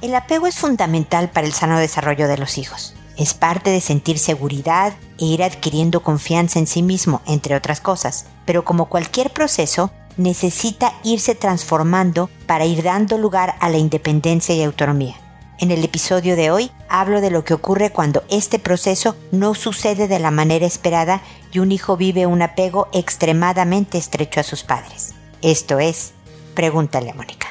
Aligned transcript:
El 0.00 0.14
apego 0.14 0.46
es 0.46 0.56
fundamental 0.56 1.28
para 1.28 1.46
el 1.46 1.52
sano 1.52 1.76
desarrollo 1.78 2.28
de 2.28 2.38
los 2.38 2.56
hijos. 2.56 2.94
Es 3.16 3.34
parte 3.34 3.70
de 3.70 3.80
sentir 3.80 4.20
seguridad 4.20 4.94
e 5.18 5.24
ir 5.24 5.42
adquiriendo 5.42 6.04
confianza 6.04 6.60
en 6.60 6.68
sí 6.68 6.82
mismo, 6.82 7.20
entre 7.26 7.56
otras 7.56 7.80
cosas. 7.80 8.26
Pero 8.44 8.64
como 8.64 8.88
cualquier 8.88 9.30
proceso, 9.30 9.90
necesita 10.16 10.94
irse 11.02 11.34
transformando 11.34 12.30
para 12.46 12.64
ir 12.64 12.84
dando 12.84 13.18
lugar 13.18 13.56
a 13.58 13.68
la 13.70 13.78
independencia 13.78 14.54
y 14.54 14.62
autonomía. 14.62 15.16
En 15.58 15.72
el 15.72 15.82
episodio 15.82 16.36
de 16.36 16.52
hoy 16.52 16.70
hablo 16.88 17.20
de 17.20 17.30
lo 17.30 17.42
que 17.42 17.54
ocurre 17.54 17.90
cuando 17.90 18.22
este 18.30 18.60
proceso 18.60 19.16
no 19.32 19.54
sucede 19.54 20.06
de 20.06 20.20
la 20.20 20.30
manera 20.30 20.66
esperada 20.66 21.22
y 21.50 21.58
un 21.58 21.72
hijo 21.72 21.96
vive 21.96 22.26
un 22.26 22.40
apego 22.42 22.86
extremadamente 22.92 23.98
estrecho 23.98 24.38
a 24.38 24.44
sus 24.44 24.62
padres. 24.62 25.14
Esto 25.42 25.80
es, 25.80 26.12
pregúntale 26.54 27.10
a 27.10 27.14
Mónica. 27.14 27.48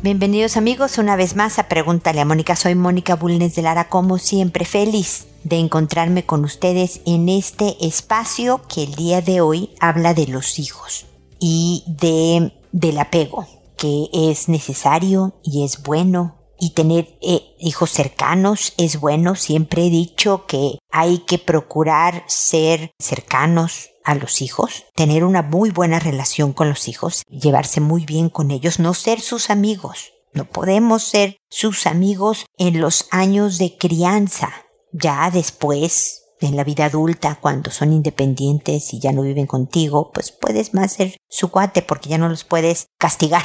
Bienvenidos 0.00 0.56
amigos 0.56 0.98
una 0.98 1.16
vez 1.16 1.34
más 1.34 1.58
a 1.58 1.66
Pregúntale 1.66 2.20
a 2.20 2.24
Mónica. 2.24 2.54
Soy 2.54 2.76
Mónica 2.76 3.16
Bulnes 3.16 3.56
de 3.56 3.62
Lara, 3.62 3.88
como 3.88 4.18
siempre 4.18 4.64
feliz 4.64 5.26
de 5.42 5.58
encontrarme 5.58 6.24
con 6.24 6.44
ustedes 6.44 7.00
en 7.04 7.28
este 7.28 7.76
espacio 7.84 8.60
que 8.72 8.84
el 8.84 8.94
día 8.94 9.22
de 9.22 9.40
hoy 9.40 9.70
habla 9.80 10.14
de 10.14 10.28
los 10.28 10.60
hijos 10.60 11.06
y 11.40 11.82
de 11.88 12.52
del 12.70 12.98
apego 13.00 13.48
que 13.76 14.08
es 14.12 14.48
necesario 14.48 15.34
y 15.42 15.64
es 15.64 15.82
bueno 15.82 16.36
y 16.60 16.70
tener 16.70 17.18
eh, 17.20 17.56
hijos 17.58 17.90
cercanos 17.90 18.74
es 18.76 19.00
bueno. 19.00 19.34
Siempre 19.34 19.86
he 19.86 19.90
dicho 19.90 20.46
que 20.46 20.78
hay 20.92 21.18
que 21.18 21.38
procurar 21.38 22.22
ser 22.28 22.92
cercanos, 23.00 23.90
a 24.08 24.14
los 24.14 24.40
hijos, 24.40 24.86
tener 24.94 25.22
una 25.22 25.42
muy 25.42 25.68
buena 25.68 25.98
relación 25.98 26.54
con 26.54 26.70
los 26.70 26.88
hijos, 26.88 27.24
llevarse 27.28 27.82
muy 27.82 28.06
bien 28.06 28.30
con 28.30 28.50
ellos, 28.50 28.78
no 28.78 28.94
ser 28.94 29.20
sus 29.20 29.50
amigos. 29.50 30.14
No 30.32 30.46
podemos 30.46 31.02
ser 31.02 31.36
sus 31.50 31.86
amigos 31.86 32.46
en 32.56 32.80
los 32.80 33.06
años 33.10 33.58
de 33.58 33.76
crianza. 33.76 34.50
Ya 34.92 35.30
después, 35.30 36.22
en 36.40 36.56
la 36.56 36.64
vida 36.64 36.86
adulta, 36.86 37.36
cuando 37.38 37.70
son 37.70 37.92
independientes 37.92 38.94
y 38.94 38.98
ya 38.98 39.12
no 39.12 39.20
viven 39.20 39.46
contigo, 39.46 40.10
pues 40.10 40.32
puedes 40.32 40.72
más 40.72 40.94
ser 40.94 41.18
su 41.28 41.50
cuate 41.50 41.82
porque 41.82 42.08
ya 42.08 42.16
no 42.16 42.30
los 42.30 42.44
puedes 42.44 42.86
castigar. 42.96 43.44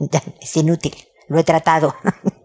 es 0.40 0.56
inútil. 0.56 0.96
Lo 1.28 1.38
he 1.38 1.44
tratado. 1.44 1.94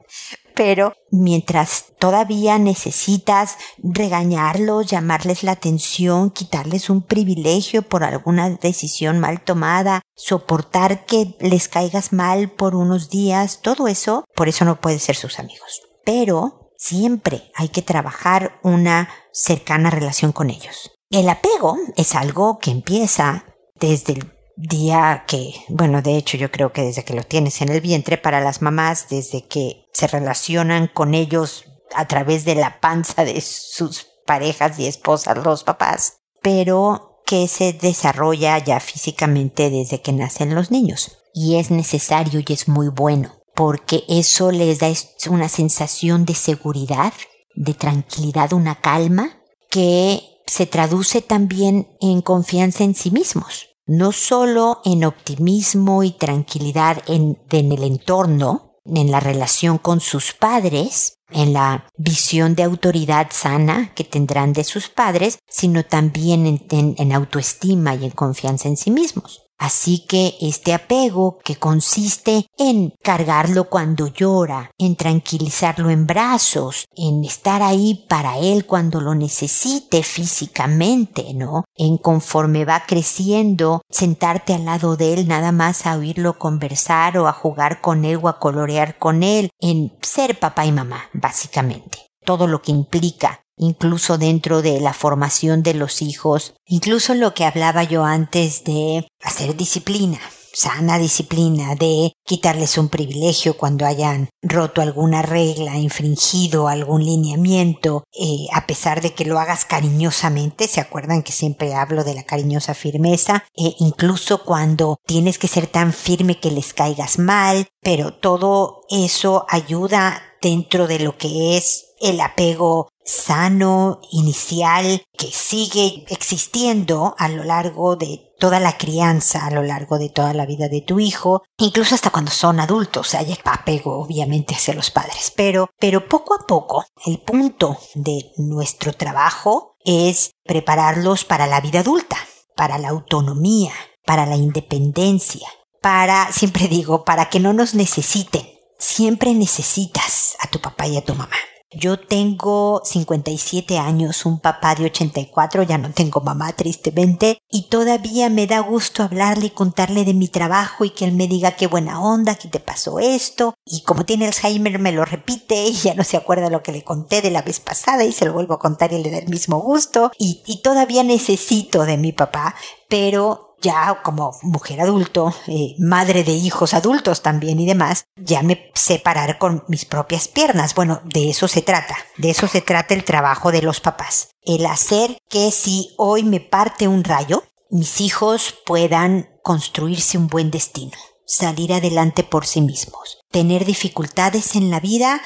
pero 0.57 0.93
mientras 1.11 1.93
todavía 1.99 2.57
necesitas 2.57 3.57
regañarlos, 3.77 4.87
llamarles 4.87 5.43
la 5.43 5.51
atención, 5.51 6.31
quitarles 6.31 6.89
un 6.89 7.03
privilegio 7.03 7.83
por 7.83 8.03
alguna 8.03 8.49
decisión 8.49 9.19
mal 9.19 9.41
tomada, 9.41 10.01
soportar 10.15 11.05
que 11.05 11.37
les 11.39 11.67
caigas 11.67 12.11
mal 12.11 12.49
por 12.49 12.75
unos 12.75 13.11
días, 13.11 13.59
todo 13.61 13.87
eso, 13.87 14.25
por 14.35 14.49
eso 14.49 14.65
no 14.65 14.81
puedes 14.81 15.03
ser 15.03 15.15
sus 15.15 15.37
amigos. 15.37 15.83
Pero 16.03 16.71
siempre 16.75 17.51
hay 17.53 17.69
que 17.69 17.83
trabajar 17.83 18.59
una 18.63 19.09
cercana 19.31 19.91
relación 19.91 20.31
con 20.31 20.49
ellos. 20.49 20.91
El 21.11 21.29
apego 21.29 21.77
es 21.95 22.15
algo 22.15 22.57
que 22.57 22.71
empieza 22.71 23.45
desde 23.79 24.13
el 24.13 24.36
día 24.57 25.23
que, 25.27 25.53
bueno, 25.69 26.01
de 26.01 26.17
hecho 26.17 26.35
yo 26.35 26.51
creo 26.51 26.73
que 26.73 26.81
desde 26.81 27.05
que 27.05 27.13
lo 27.13 27.23
tienes 27.23 27.61
en 27.61 27.69
el 27.69 27.79
vientre 27.79 28.17
para 28.17 28.41
las 28.41 28.61
mamás, 28.61 29.07
desde 29.09 29.47
que 29.47 29.85
se 29.93 30.07
relacionan 30.07 30.87
con 30.87 31.13
ellos 31.13 31.65
a 31.95 32.07
través 32.07 32.43
de 32.43 32.55
la 32.55 32.81
panza 32.81 33.23
de 33.23 33.39
sus 33.39 34.07
parejas 34.25 34.77
y 34.79 34.87
esposas, 34.87 35.37
los 35.37 35.63
papás, 35.63 36.17
pero 36.41 37.21
que 37.25 37.47
se 37.47 37.73
desarrolla 37.73 38.57
ya 38.57 38.79
físicamente 38.79 39.69
desde 39.69 40.01
que 40.01 40.11
nacen 40.11 40.55
los 40.55 40.71
niños. 40.71 41.19
Y 41.33 41.57
es 41.57 41.69
necesario 41.69 42.41
y 42.45 42.53
es 42.53 42.67
muy 42.67 42.89
bueno, 42.89 43.35
porque 43.53 44.03
eso 44.09 44.51
les 44.51 44.79
da 44.79 44.87
una 45.29 45.49
sensación 45.49 46.25
de 46.25 46.33
seguridad, 46.33 47.13
de 47.55 47.73
tranquilidad, 47.73 48.53
una 48.53 48.75
calma, 48.75 49.37
que 49.69 50.21
se 50.47 50.65
traduce 50.65 51.21
también 51.21 51.89
en 52.01 52.21
confianza 52.21 52.83
en 52.83 52.95
sí 52.95 53.11
mismos 53.11 53.66
no 53.87 54.11
solo 54.11 54.81
en 54.85 55.05
optimismo 55.05 56.03
y 56.03 56.11
tranquilidad 56.11 57.01
en, 57.07 57.37
el 57.49 57.83
entorno, 57.83 58.75
en 58.85 59.11
la 59.11 59.19
relación 59.19 59.77
con 59.77 59.99
sus 59.99 60.33
padres, 60.33 61.15
en 61.31 61.53
la 61.53 61.89
visión 61.97 62.55
de 62.55 62.63
autoridad 62.63 63.27
sana 63.31 63.93
que 63.95 64.03
tendrán 64.03 64.53
de 64.53 64.63
sus 64.63 64.89
padres, 64.89 65.39
sino 65.47 65.83
también 65.83 66.65
en 66.69 67.11
autoestima 67.13 67.95
y 67.95 68.05
en 68.05 68.11
confianza 68.11 68.67
en 68.67 68.77
sí 68.77 68.91
mismos. 68.91 69.46
Así 69.57 70.05
que 70.07 70.35
este 70.39 70.73
apego 70.73 71.39
que 71.43 71.55
consiste 71.55 72.45
en 72.57 72.93
cargarlo 73.03 73.69
cuando 73.69 74.07
llora, 74.07 74.71
en 74.77 74.95
tranquilizarlo 74.95 75.89
en 75.89 76.05
brazos, 76.05 76.85
en 76.95 77.25
estar 77.25 77.63
ahí 77.63 78.05
para 78.07 78.37
él 78.37 78.65
cuando 78.65 79.01
lo 79.01 79.15
necesite 79.15 80.03
físicamente, 80.03 81.33
¿no? 81.33 81.65
En 81.75 81.97
conforme 81.97 82.65
va 82.65 82.83
creciendo, 82.85 83.81
sentarte 83.89 84.53
al 84.53 84.65
lado 84.65 84.95
de 84.95 85.13
él 85.13 85.27
nada 85.27 85.51
más 85.51 85.85
a 85.85 85.97
oírlo 85.97 86.37
conversar 86.37 87.17
o 87.17 87.27
a 87.27 87.33
jugar 87.33 87.81
con 87.81 88.05
él 88.05 88.19
o 88.21 88.29
a 88.29 88.39
colorear 88.39 88.97
con 88.97 89.23
él, 89.23 89.49
en 89.59 89.97
ser 90.01 90.39
papá 90.39 90.65
y 90.65 90.71
mamá, 90.71 91.09
básicamente. 91.13 92.07
Todo 92.23 92.45
lo 92.45 92.61
que 92.61 92.71
implica 92.71 93.46
incluso 93.57 94.17
dentro 94.17 94.61
de 94.61 94.79
la 94.79 94.93
formación 94.93 95.63
de 95.63 95.73
los 95.73 96.01
hijos, 96.01 96.53
incluso 96.65 97.13
lo 97.15 97.33
que 97.33 97.45
hablaba 97.45 97.83
yo 97.83 98.05
antes 98.05 98.63
de 98.63 99.07
hacer 99.21 99.55
disciplina, 99.55 100.19
sana 100.57 100.97
disciplina, 100.97 101.75
de 101.75 102.13
quitarles 102.25 102.79
un 102.79 102.89
privilegio 102.89 103.57
cuando 103.57 103.85
hayan 103.85 104.29
roto 104.41 104.81
alguna 104.81 105.21
regla, 105.21 105.77
infringido 105.77 106.67
algún 106.67 107.05
lineamiento, 107.05 108.03
eh, 108.19 108.47
a 108.53 108.65
pesar 108.65 109.01
de 109.01 109.13
que 109.13 109.25
lo 109.25 109.39
hagas 109.39 109.65
cariñosamente, 109.65 110.67
se 110.67 110.81
acuerdan 110.81 111.21
que 111.21 111.31
siempre 111.31 111.75
hablo 111.75 112.03
de 112.03 112.15
la 112.15 112.23
cariñosa 112.23 112.73
firmeza, 112.73 113.43
e 113.55 113.75
incluso 113.79 114.43
cuando 114.43 114.97
tienes 115.05 115.37
que 115.37 115.47
ser 115.47 115.67
tan 115.67 115.93
firme 115.93 116.39
que 116.39 116.49
les 116.49 116.73
caigas 116.73 117.19
mal, 117.19 117.67
pero 117.81 118.13
todo 118.13 118.81
eso 118.89 119.45
ayuda 119.49 120.23
dentro 120.41 120.87
de 120.87 120.99
lo 120.99 121.17
que 121.17 121.57
es 121.57 121.87
el 121.99 122.19
apego 122.19 122.89
sano, 123.07 124.01
inicial, 124.11 125.01
que 125.17 125.31
sigue 125.31 126.05
existiendo 126.09 127.15
a 127.17 127.29
lo 127.29 127.43
largo 127.43 127.95
de 127.95 128.33
toda 128.37 128.59
la 128.59 128.77
crianza, 128.77 129.45
a 129.45 129.51
lo 129.51 129.63
largo 129.63 129.97
de 129.97 130.09
toda 130.09 130.33
la 130.33 130.45
vida 130.45 130.67
de 130.67 130.81
tu 130.81 130.99
hijo, 130.99 131.41
incluso 131.57 131.95
hasta 131.95 132.11
cuando 132.11 132.31
son 132.31 132.59
adultos, 132.59 133.15
hay 133.15 133.35
apego 133.43 133.99
obviamente 133.99 134.53
hacia 134.53 134.75
los 134.75 134.91
padres, 134.91 135.31
pero, 135.35 135.69
pero 135.79 136.07
poco 136.07 136.35
a 136.35 136.45
poco 136.45 136.85
el 137.05 137.19
punto 137.19 137.77
de 137.95 138.31
nuestro 138.37 138.93
trabajo 138.93 139.77
es 139.83 140.31
prepararlos 140.43 141.23
para 141.23 141.47
la 141.47 141.61
vida 141.61 141.79
adulta, 141.79 142.17
para 142.55 142.77
la 142.77 142.89
autonomía, 142.89 143.71
para 144.05 144.25
la 144.25 144.35
independencia, 144.35 145.47
para, 145.81 146.31
siempre 146.33 146.67
digo, 146.67 147.05
para 147.05 147.29
que 147.29 147.39
no 147.39 147.53
nos 147.53 147.73
necesiten. 147.73 148.47
Siempre 148.79 149.33
necesitas 149.33 150.35
a 150.39 150.47
tu 150.47 150.59
papá 150.59 150.85
y 150.87 150.97
a 150.97 151.03
tu 151.03 151.15
mamá. 151.15 151.37
Yo 151.71 151.99
tengo 151.99 152.81
57 152.85 153.77
años, 153.77 154.25
un 154.25 154.39
papá 154.39 154.73
de 154.73 154.85
84, 154.85 155.63
ya 155.63 155.77
no 155.77 155.91
tengo 155.91 156.21
mamá 156.21 156.53
tristemente, 156.53 157.39
y 157.51 157.63
todavía 157.63 158.29
me 158.29 158.47
da 158.47 158.59
gusto 158.59 159.03
hablarle 159.03 159.47
y 159.47 159.49
contarle 159.49 160.05
de 160.05 160.13
mi 160.13 160.29
trabajo 160.29 160.85
y 160.85 160.91
que 160.91 161.03
él 161.03 161.11
me 161.11 161.27
diga 161.27 161.57
qué 161.57 161.67
buena 161.67 161.99
onda, 161.99 162.35
que 162.35 162.47
te 162.47 162.61
pasó 162.61 162.99
esto, 162.99 163.53
y 163.65 163.81
como 163.81 164.05
tiene 164.05 164.27
Alzheimer 164.27 164.79
me 164.79 164.93
lo 164.93 165.03
repite 165.03 165.55
y 165.67 165.73
ya 165.73 165.93
no 165.93 166.05
se 166.05 166.15
acuerda 166.15 166.49
lo 166.49 166.63
que 166.63 166.71
le 166.71 166.85
conté 166.85 167.21
de 167.21 167.31
la 167.31 167.41
vez 167.41 167.59
pasada 167.59 168.05
y 168.05 168.13
se 168.13 168.23
lo 168.23 168.31
vuelvo 168.31 168.53
a 168.53 168.59
contar 168.59 168.93
y 168.93 169.03
le 169.03 169.11
da 169.11 169.17
el 169.17 169.27
mismo 169.27 169.59
gusto, 169.59 170.11
y, 170.17 170.43
y 170.45 170.61
todavía 170.61 171.03
necesito 171.03 171.83
de 171.83 171.97
mi 171.97 172.13
papá, 172.13 172.55
pero 172.87 173.46
ya 173.61 174.01
como 174.03 174.37
mujer 174.43 174.81
adulto, 174.81 175.33
eh, 175.47 175.75
madre 175.79 176.23
de 176.23 176.33
hijos 176.33 176.73
adultos 176.73 177.21
también 177.21 177.59
y 177.59 177.65
demás, 177.65 178.05
ya 178.15 178.43
me 178.43 178.71
sé 178.75 178.99
parar 178.99 179.37
con 179.37 179.63
mis 179.67 179.85
propias 179.85 180.27
piernas. 180.27 180.75
Bueno, 180.75 181.01
de 181.05 181.29
eso 181.29 181.47
se 181.47 181.61
trata. 181.61 181.97
De 182.17 182.29
eso 182.29 182.47
se 182.47 182.61
trata 182.61 182.93
el 182.93 183.03
trabajo 183.03 183.51
de 183.51 183.61
los 183.61 183.79
papás. 183.79 184.29
El 184.43 184.65
hacer 184.65 185.17
que 185.29 185.51
si 185.51 185.93
hoy 185.97 186.23
me 186.23 186.39
parte 186.39 186.87
un 186.87 187.03
rayo, 187.03 187.43
mis 187.69 187.99
hijos 187.99 188.55
puedan 188.65 189.29
construirse 189.43 190.17
un 190.17 190.27
buen 190.27 190.51
destino, 190.51 190.97
salir 191.25 191.73
adelante 191.73 192.23
por 192.23 192.45
sí 192.45 192.61
mismos, 192.61 193.19
tener 193.31 193.65
dificultades 193.65 194.55
en 194.55 194.69
la 194.69 194.79
vida, 194.79 195.21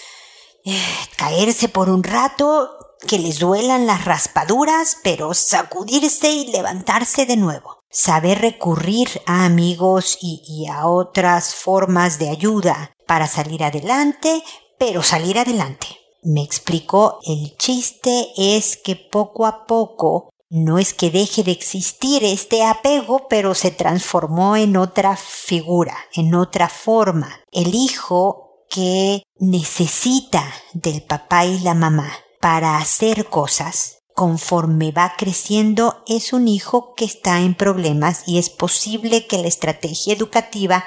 eh, 0.66 0.80
caerse 1.18 1.70
por 1.70 1.90
un 1.90 2.04
rato, 2.04 2.78
que 3.08 3.20
les 3.20 3.40
duelan 3.40 3.88
las 3.88 4.06
raspaduras, 4.06 4.98
pero 5.04 5.34
sacudirse 5.34 6.32
y 6.32 6.52
levantarse 6.52 7.26
de 7.26 7.36
nuevo 7.36 7.81
saber 7.92 8.40
recurrir 8.40 9.10
a 9.26 9.46
amigos 9.46 10.18
y, 10.22 10.66
a 10.68 10.88
otras 10.88 11.54
formas 11.54 12.18
de 12.18 12.30
ayuda 12.30 12.96
para 13.06 13.28
salir 13.28 13.64
adelante, 13.64 14.44
pero 14.80 15.04
salir 15.04 15.38
adelante. 15.38 15.88
Me 16.24 16.44
explico, 16.44 17.20
el 17.24 17.58
chiste 17.58 18.28
es 18.38 18.78
que 18.78 18.96
poco 18.96 19.46
a 19.46 19.66
poco 19.66 20.30
no 20.50 20.80
es 20.80 20.94
que 20.94 21.10
deje 21.10 21.44
de 21.44 21.52
existir 21.52 22.24
este 22.24 22.64
apego, 22.64 23.28
pero 23.30 23.56
se 23.56 23.72
transformó 23.72 24.56
en 24.56 24.78
otra 24.78 25.16
figura, 25.16 25.96
en 26.14 26.36
otra 26.36 26.70
forma. 26.70 27.40
El 27.52 27.74
hijo 27.74 28.66
que 28.70 29.24
necesita 29.40 30.46
del 30.74 31.02
papá 31.04 31.46
y 31.46 31.60
la 31.60 31.74
mamá 31.74 32.12
para 32.40 32.78
hacer 32.78 33.28
cosas, 33.28 34.00
conforme 34.22 34.92
va 34.92 35.16
creciendo, 35.18 36.04
es 36.06 36.32
un 36.32 36.48
hijo 36.48 36.94
que 36.94 37.06
está 37.06 37.40
en 37.40 37.56
problemas 37.56 38.22
y 38.28 38.38
es 38.38 38.52
posible 38.52 39.26
que 39.26 39.40
la 39.40 39.48
estrategia 39.48 40.14
educativa 40.14 40.86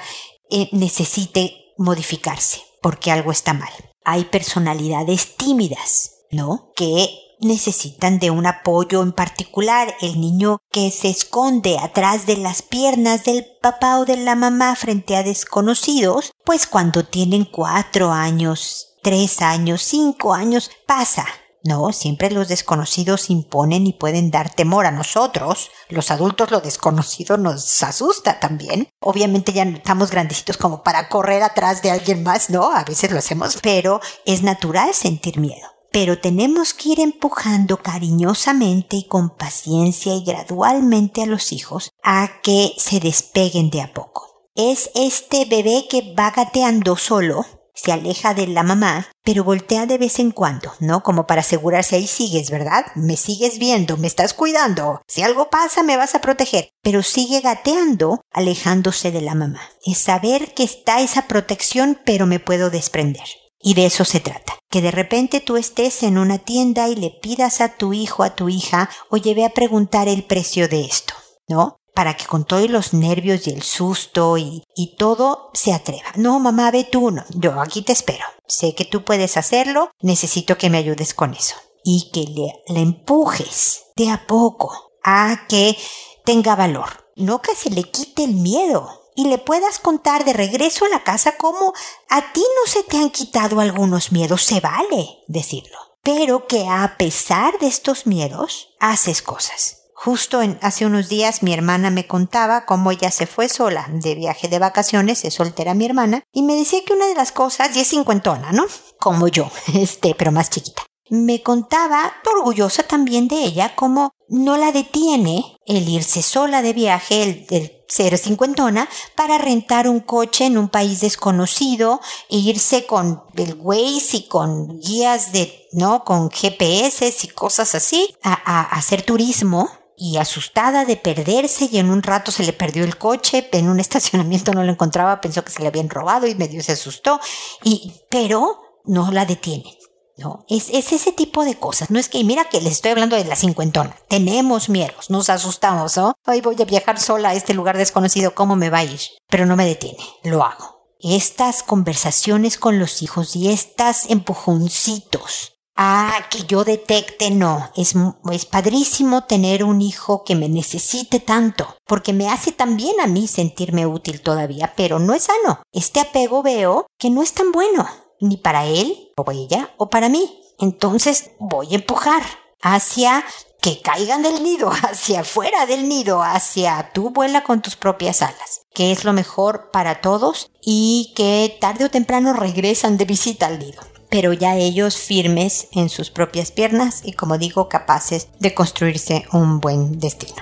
eh, 0.49 0.69
necesite 0.71 1.73
modificarse 1.77 2.61
porque 2.81 3.11
algo 3.11 3.33
está 3.33 3.51
mal. 3.53 3.73
Hay 4.05 4.23
personalidades 4.23 5.35
tímidas, 5.35 6.11
¿no? 6.31 6.71
Que 6.77 7.09
necesitan 7.41 8.19
de 8.19 8.31
un 8.31 8.45
apoyo 8.45 9.01
en 9.01 9.11
particular. 9.11 9.93
El 9.99 10.21
niño 10.21 10.59
que 10.71 10.89
se 10.89 11.09
esconde 11.09 11.77
atrás 11.77 12.25
de 12.25 12.37
las 12.37 12.61
piernas 12.61 13.25
del 13.25 13.45
papá 13.61 13.99
o 13.99 14.05
de 14.05 14.15
la 14.15 14.35
mamá 14.35 14.77
frente 14.77 15.17
a 15.17 15.23
desconocidos, 15.23 16.31
pues 16.45 16.67
cuando 16.67 17.03
tienen 17.03 17.43
cuatro 17.43 18.13
años, 18.13 18.95
tres 19.03 19.41
años, 19.41 19.81
cinco 19.81 20.33
años, 20.33 20.71
pasa. 20.87 21.25
No, 21.65 21.91
siempre 21.91 22.29
los 22.29 22.47
desconocidos 22.47 23.31
imponen 23.31 23.87
y 23.87 23.93
pueden 23.93 24.29
dar 24.29 24.53
temor 24.53 24.85
a 24.85 24.91
nosotros. 24.91 25.71
Los 25.89 26.11
adultos 26.11 26.51
lo 26.51 26.61
desconocido 26.61 27.37
nos 27.37 27.81
asusta 27.81 28.39
también. 28.39 28.87
Obviamente 29.01 29.51
ya 29.51 29.63
estamos 29.63 30.11
grandecitos 30.11 30.57
como 30.57 30.83
para 30.83 31.09
correr 31.09 31.41
atrás 31.41 31.81
de 31.81 31.89
alguien 31.89 32.21
más, 32.21 32.51
¿no? 32.51 32.71
A 32.71 32.83
veces 32.83 33.09
lo 33.09 33.17
hacemos, 33.17 33.57
pero 33.63 33.99
es 34.25 34.43
natural 34.43 34.93
sentir 34.93 35.39
miedo 35.39 35.75
pero 35.91 36.19
tenemos 36.19 36.73
que 36.73 36.89
ir 36.89 36.99
empujando 36.99 37.77
cariñosamente 37.77 38.97
y 38.97 39.07
con 39.07 39.29
paciencia 39.29 40.13
y 40.13 40.25
gradualmente 40.25 41.23
a 41.23 41.25
los 41.25 41.53
hijos 41.53 41.93
a 42.03 42.41
que 42.43 42.73
se 42.77 42.99
despeguen 42.99 43.69
de 43.69 43.81
a 43.81 43.93
poco. 43.93 44.49
Es 44.55 44.89
este 44.93 45.45
bebé 45.45 45.85
que 45.89 46.13
va 46.13 46.31
gateando 46.31 46.97
solo, 46.97 47.45
se 47.75 47.91
aleja 47.91 48.33
de 48.33 48.47
la 48.47 48.63
mamá, 48.63 49.07
pero 49.23 49.43
voltea 49.43 49.85
de 49.85 49.97
vez 49.97 50.19
en 50.19 50.31
cuando, 50.31 50.73
¿no? 50.79 51.03
Como 51.03 51.27
para 51.27 51.41
asegurarse 51.41 51.97
ahí 51.97 52.07
sigues, 52.07 52.49
¿verdad? 52.49 52.85
Me 52.95 53.17
sigues 53.17 53.59
viendo, 53.59 53.97
me 53.97 54.07
estás 54.07 54.33
cuidando. 54.33 55.01
Si 55.07 55.21
algo 55.21 55.49
pasa, 55.49 55.83
me 55.83 55.97
vas 55.97 56.15
a 56.15 56.21
proteger. 56.21 56.69
Pero 56.81 57.03
sigue 57.03 57.41
gateando, 57.41 58.21
alejándose 58.31 59.11
de 59.11 59.21
la 59.21 59.35
mamá. 59.35 59.61
Es 59.85 59.99
saber 59.99 60.53
que 60.53 60.63
está 60.63 61.01
esa 61.01 61.27
protección, 61.27 61.99
pero 62.05 62.25
me 62.25 62.39
puedo 62.39 62.69
desprender. 62.69 63.27
Y 63.59 63.73
de 63.73 63.87
eso 63.87 64.05
se 64.05 64.19
trata. 64.19 64.53
Que 64.69 64.81
de 64.81 64.91
repente 64.91 65.41
tú 65.41 65.57
estés 65.57 66.03
en 66.03 66.17
una 66.17 66.37
tienda 66.37 66.87
y 66.87 66.95
le 66.95 67.09
pidas 67.09 67.61
a 67.61 67.69
tu 67.69 67.93
hijo, 67.93 68.23
a 68.23 68.35
tu 68.35 68.47
hija, 68.47 68.89
oye, 69.09 69.33
ve 69.33 69.43
a 69.45 69.49
preguntar 69.49 70.07
el 70.07 70.23
precio 70.23 70.67
de 70.67 70.85
esto, 70.85 71.13
¿no? 71.47 71.79
Para 71.95 72.15
que 72.15 72.25
con 72.25 72.45
todos 72.45 72.69
los 72.69 72.93
nervios 72.93 73.47
y 73.47 73.51
el 73.51 73.63
susto 73.63 74.37
y, 74.37 74.63
y 74.75 74.95
todo 74.97 75.49
se 75.53 75.73
atreva. 75.73 76.11
No, 76.15 76.39
mamá, 76.39 76.69
ve 76.69 76.83
tú, 76.83 77.09
no. 77.09 77.23
Yo 77.29 77.59
aquí 77.61 77.81
te 77.81 77.93
espero. 77.93 78.25
Sé 78.47 78.75
que 78.75 78.85
tú 78.85 79.03
puedes 79.03 79.37
hacerlo, 79.37 79.89
necesito 80.01 80.57
que 80.57 80.69
me 80.69 80.77
ayudes 80.77 81.13
con 81.13 81.33
eso. 81.33 81.55
Y 81.83 82.11
que 82.11 82.21
le, 82.21 82.73
le 82.73 82.81
empujes 82.81 83.85
de 83.95 84.11
a 84.11 84.27
poco 84.27 84.91
a 85.03 85.47
que 85.47 85.77
tenga 86.25 86.55
valor. 86.55 87.07
No 87.15 87.41
que 87.41 87.55
se 87.55 87.69
le 87.69 87.83
quite 87.83 88.25
el 88.25 88.35
miedo, 88.35 89.05
y 89.15 89.27
le 89.27 89.37
puedas 89.37 89.79
contar 89.79 90.25
de 90.25 90.33
regreso 90.33 90.85
a 90.85 90.89
la 90.89 91.03
casa 91.03 91.37
cómo 91.37 91.73
a 92.09 92.33
ti 92.33 92.41
no 92.41 92.71
se 92.71 92.83
te 92.83 92.97
han 92.97 93.09
quitado 93.09 93.59
algunos 93.61 94.11
miedos, 94.11 94.43
se 94.43 94.59
vale 94.59 95.23
decirlo, 95.27 95.77
pero 96.03 96.47
que 96.47 96.67
a 96.67 96.95
pesar 96.97 97.57
de 97.59 97.67
estos 97.67 98.05
miedos, 98.05 98.75
haces 98.79 99.21
cosas. 99.21 99.84
Justo 99.97 100.41
en, 100.41 100.59
hace 100.61 100.85
unos 100.85 101.07
días 101.07 101.41
mi 101.41 101.53
hermana 101.53 101.89
me 101.89 102.05
contaba 102.05 102.65
cómo 102.65 102.91
ella 102.91 103.09
se 103.11 103.25
fue 103.25 103.47
sola 103.47 103.87
de 103.89 104.13
viaje 104.13 104.49
de 104.49 104.59
vacaciones, 104.59 105.23
es 105.23 105.33
soltera 105.35 105.73
mi 105.73 105.85
hermana, 105.85 106.21
y 106.33 106.43
me 106.43 106.55
decía 106.55 106.81
que 106.85 106.93
una 106.93 107.07
de 107.07 107.15
las 107.15 107.31
cosas, 107.31 107.75
y 107.75 107.79
es 107.79 107.87
cincuentona, 107.87 108.51
¿no? 108.51 108.65
Como 108.99 109.29
yo, 109.29 109.49
este, 109.73 110.13
pero 110.13 110.33
más 110.33 110.49
chiquita. 110.49 110.83
Me 111.09 111.41
contaba, 111.41 112.13
orgullosa 112.25 112.83
también 112.83 113.27
de 113.29 113.37
ella, 113.37 113.73
cómo 113.75 114.11
no 114.27 114.57
la 114.57 114.71
detiene 114.71 115.57
el 115.65 115.87
irse 115.87 116.21
sola 116.21 116.61
de 116.61 116.73
viaje, 116.73 117.23
el, 117.23 117.45
el 117.51 117.71
ser 117.87 118.17
cincuentona, 118.17 118.89
para 119.15 119.37
rentar 119.37 119.87
un 119.87 120.01
coche 120.01 120.45
en 120.45 120.57
un 120.57 120.67
país 120.67 121.01
desconocido 121.01 122.01
e 122.29 122.37
irse 122.37 122.85
con 122.85 123.23
el 123.35 123.55
Waze 123.61 124.17
y 124.17 124.27
con 124.27 124.79
guías 124.79 125.31
de, 125.31 125.67
¿no? 125.71 126.03
Con 126.03 126.29
GPS 126.29 127.13
y 127.23 127.27
cosas 127.29 127.75
así, 127.75 128.13
a, 128.23 128.33
a, 128.33 128.61
a 128.61 128.77
hacer 128.77 129.03
turismo 129.03 129.69
y 129.97 130.17
asustada 130.17 130.85
de 130.85 130.97
perderse 130.97 131.69
y 131.71 131.77
en 131.77 131.89
un 131.89 132.03
rato 132.03 132.31
se 132.31 132.43
le 132.43 132.53
perdió 132.53 132.83
el 132.83 132.97
coche, 132.97 133.47
en 133.51 133.69
un 133.69 133.79
estacionamiento 133.81 134.53
no 134.53 134.63
lo 134.63 134.71
encontraba, 134.71 135.21
pensó 135.21 135.43
que 135.43 135.51
se 135.51 135.61
le 135.61 135.67
habían 135.67 135.89
robado 135.89 136.27
y 136.27 136.35
medio 136.35 136.61
se 136.63 136.73
asustó 136.73 137.19
y, 137.63 137.93
pero 138.09 138.81
no 138.85 139.11
la 139.11 139.25
detienen. 139.25 139.73
¿no? 140.17 140.45
Es, 140.47 140.69
es 140.69 140.93
ese 140.93 141.11
tipo 141.11 141.43
de 141.43 141.55
cosas. 141.55 141.89
No 141.89 141.99
es 141.99 142.07
que, 142.07 142.23
mira 142.23 142.45
que 142.45 142.61
les 142.61 142.73
estoy 142.73 142.91
hablando 142.91 143.15
de 143.15 143.25
la 143.25 143.35
cincuentona. 143.35 143.95
Tenemos 144.07 144.69
miedos, 144.69 145.09
nos 145.09 145.29
asustamos, 145.29 145.97
¿no? 145.97 146.13
Hoy 146.25 146.41
voy 146.41 146.55
a 146.61 146.65
viajar 146.65 146.99
sola 146.99 147.29
a 147.29 147.33
este 147.33 147.53
lugar 147.53 147.77
desconocido, 147.77 148.33
¿cómo 148.33 148.55
me 148.55 148.69
va 148.69 148.79
a 148.79 148.85
ir? 148.85 149.01
Pero 149.29 149.45
no 149.45 149.55
me 149.55 149.65
detiene, 149.65 149.99
lo 150.23 150.43
hago. 150.43 150.75
Estas 151.01 151.63
conversaciones 151.63 152.57
con 152.57 152.79
los 152.79 153.01
hijos 153.01 153.35
y 153.35 153.51
estas 153.51 154.09
empujoncitos 154.09 155.54
Ah, 155.77 156.25
que 156.29 156.43
yo 156.43 156.63
detecte, 156.63 157.31
no. 157.31 157.69
Es, 157.75 157.95
es 158.31 158.45
padrísimo 158.45 159.25
tener 159.25 159.63
un 159.63 159.81
hijo 159.81 160.23
que 160.23 160.35
me 160.35 160.47
necesite 160.47 161.19
tanto, 161.19 161.75
porque 161.85 162.13
me 162.13 162.29
hace 162.29 162.53
también 162.53 163.01
a 163.01 163.07
mí 163.07 163.27
sentirme 163.27 163.85
útil 163.85 164.21
todavía, 164.21 164.73
pero 164.77 164.99
no 164.99 165.13
es 165.13 165.23
sano. 165.23 165.61
Este 165.73 165.99
apego 165.99 166.43
veo 166.43 166.87
que 166.97 167.09
no 167.09 167.21
es 167.21 167.33
tan 167.33 167.51
bueno 167.51 167.87
ni 168.21 168.37
para 168.37 168.65
él 168.65 169.11
o 169.17 169.29
ella 169.31 169.73
o 169.77 169.89
para 169.89 170.07
mí. 170.07 170.41
Entonces 170.59 171.31
voy 171.39 171.67
a 171.71 171.75
empujar 171.75 172.23
hacia 172.61 173.25
que 173.61 173.81
caigan 173.81 174.23
del 174.23 174.43
nido, 174.43 174.69
hacia 174.89 175.21
afuera 175.21 175.65
del 175.65 175.89
nido, 175.89 176.23
hacia 176.23 176.91
tu 176.93 177.09
vuela 177.09 177.43
con 177.43 177.61
tus 177.61 177.75
propias 177.75 178.21
alas, 178.21 178.61
que 178.73 178.93
es 178.93 179.03
lo 179.03 179.11
mejor 179.11 179.71
para 179.71 179.99
todos 179.99 180.51
y 180.61 181.11
que 181.17 181.57
tarde 181.59 181.85
o 181.85 181.91
temprano 181.91 182.31
regresan 182.31 182.95
de 182.95 183.05
visita 183.05 183.47
al 183.47 183.59
nido 183.59 183.81
pero 184.09 184.33
ya 184.33 184.55
ellos 184.55 184.97
firmes 184.97 185.67
en 185.71 185.89
sus 185.89 186.09
propias 186.09 186.51
piernas 186.51 187.01
y 187.03 187.13
como 187.13 187.37
digo 187.37 187.69
capaces 187.69 188.29
de 188.39 188.53
construirse 188.53 189.25
un 189.31 189.59
buen 189.59 189.99
destino. 189.99 190.41